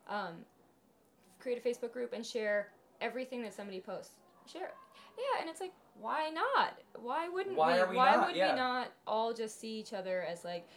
[0.08, 0.34] um,
[1.40, 2.70] create a Facebook group and share
[3.02, 4.16] everything that somebody posts.
[4.52, 4.72] Share,
[5.18, 6.80] yeah, and it's like, why not?
[7.02, 7.80] Why wouldn't Why we?
[7.80, 8.28] are we why not?
[8.28, 8.52] would Yeah.
[8.54, 10.68] we not all just see each other as like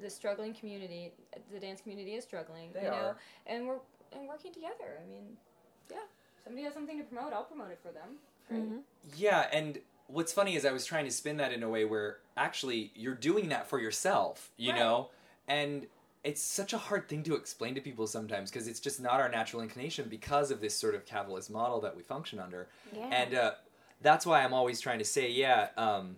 [0.00, 1.12] the struggling community?
[1.52, 3.16] The dance community is struggling, They you know, are.
[3.46, 3.78] and we're
[4.12, 5.00] and working together.
[5.02, 5.36] I mean,
[5.90, 5.96] yeah.
[6.44, 8.16] Somebody has something to promote, I'll promote it for them.
[8.48, 8.82] Great.
[9.16, 9.78] Yeah, and
[10.08, 13.14] what's funny is I was trying to spin that in a way where actually you're
[13.14, 14.78] doing that for yourself, you Right.
[14.78, 15.10] know?
[15.48, 15.86] And
[16.22, 19.28] it's such a hard thing to explain to people sometimes because it's just not our
[19.28, 22.66] natural inclination because of this sort of capitalist model that we function under.
[22.92, 23.08] Yeah.
[23.12, 23.52] And uh,
[24.02, 26.16] that's why I'm always trying to say, yeah, um,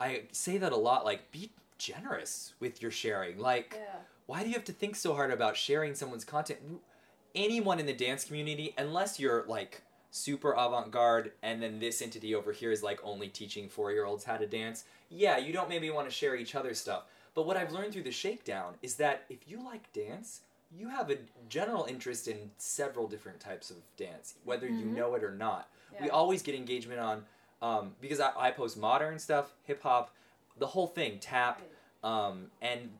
[0.00, 3.38] I say that a lot like, be generous with your sharing.
[3.38, 3.96] Like, Yeah.
[4.26, 6.60] why do you have to think so hard about sharing someone's content?
[7.34, 12.34] Anyone in the dance community, unless you're like super avant garde and then this entity
[12.34, 15.68] over here is like only teaching four year olds how to dance, yeah, you don't
[15.68, 17.04] maybe want to share each other's stuff.
[17.34, 20.42] But what I've learned through the shakedown is that if you like dance,
[20.74, 21.16] you have a
[21.48, 25.68] general interest in several different types of dance, whether you know it or not.
[26.02, 27.24] We always get engagement on,
[27.60, 30.14] um, because I, I post modern stuff, hip hop,
[30.58, 31.60] the whole thing, tap,
[32.02, 32.90] um, and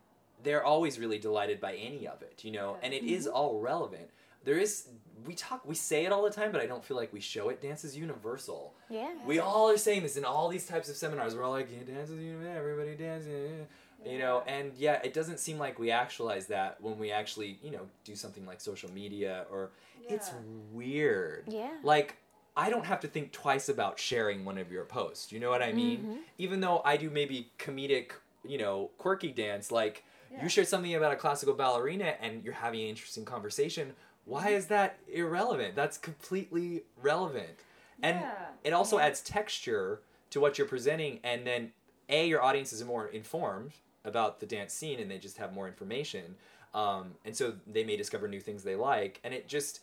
[0.43, 4.09] they're always really delighted by any of it, you know, and it is all relevant.
[4.45, 4.89] There is
[5.27, 7.49] we talk we say it all the time, but I don't feel like we show
[7.49, 7.61] it.
[7.63, 8.75] Dance is universal.
[8.91, 9.11] Yeah.
[9.27, 11.35] We all are saying this in all these types of seminars.
[11.35, 12.57] We're all like, yeah, dance is universal.
[12.57, 13.67] Everybody dances.
[14.05, 17.71] You know, and yeah, it doesn't seem like we actualize that when we actually, you
[17.71, 19.71] know, do something like social media or
[20.09, 20.33] it's
[20.73, 21.45] weird.
[21.47, 21.71] Yeah.
[21.85, 22.17] Like
[22.57, 25.31] I don't have to think twice about sharing one of your posts.
[25.31, 25.99] You know what I mean?
[25.99, 26.17] Mm-hmm.
[26.39, 28.11] Even though I do maybe comedic,
[28.45, 30.43] you know, quirky dance, like Yeah.
[30.43, 33.93] you share something about a classical ballerina and you're having an interesting conversation.
[34.25, 34.55] Why Mm-hmm.
[34.55, 35.75] is that irrelevant?
[35.75, 37.59] That's completely relevant.
[38.03, 38.47] And Yeah.
[38.65, 40.01] it also adds texture
[40.31, 41.73] to what you're presenting and then
[42.09, 43.73] A, your audience is more informed
[44.05, 46.37] about the dance scene and they just have more information.
[46.75, 49.81] Um, and so they may discover new things they like and it just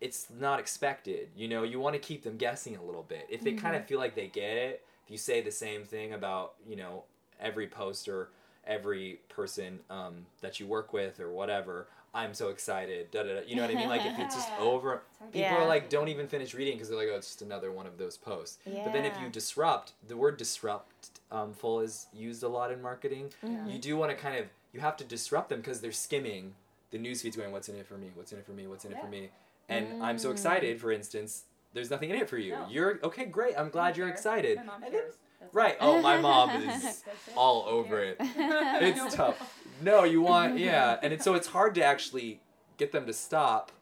[0.00, 1.28] it's not expected.
[1.36, 3.26] You know, you want to keep them guessing a little bit.
[3.30, 6.12] If they kind of feel like they get it, if you say the same thing
[6.12, 7.04] about, you know,
[7.40, 8.30] every post or
[8.66, 13.10] every person um, that you work with or whatever, I'm so excited.
[13.10, 13.40] Da, da, da.
[13.46, 13.88] You know what I mean?
[13.88, 15.02] Like if it's just over,
[15.32, 17.72] people to are like, don't even finish reading because they're like, oh, it's just another
[17.72, 18.58] one of those posts.
[18.64, 22.80] But then if you disrupt, the word disrupt um, full is used a lot in
[22.80, 23.30] marketing.
[23.44, 23.68] Mm-hmm.
[23.68, 26.54] You do want to kind of, you have to disrupt them because they're skimming
[26.92, 28.10] the newsfeeds going, what's in it for me?
[28.14, 28.66] What's in it for me?
[28.68, 29.30] What's in it for me?
[29.68, 30.20] And I'm Mm.
[30.20, 32.52] so excited, for instance, there's nothing in it for you.
[32.52, 32.66] No.
[32.70, 33.58] You're, okay, great.
[33.58, 34.14] I'm glad you're care.
[34.14, 34.56] excited.
[34.58, 35.14] My mom cares.
[35.52, 35.76] Right.
[35.80, 37.02] Oh, my mom is
[37.36, 38.16] all over it.
[38.36, 39.63] It's tough.
[39.82, 40.98] No, you want, yeah.
[41.02, 42.40] And it's, so it's hard to actually
[42.76, 43.72] get them to stop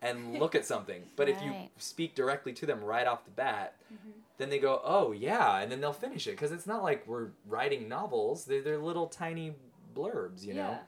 [0.00, 1.02] and look at something.
[1.16, 4.10] But if you speak directly to them right off the bat, Mm-hmm.
[4.36, 5.60] then they go, oh, yeah.
[5.60, 9.06] And then they'll finish it because it's not like we're writing novels, they're, they're little
[9.06, 9.54] tiny
[9.96, 10.72] blurbs, you know?
[10.72, 10.78] Yeah.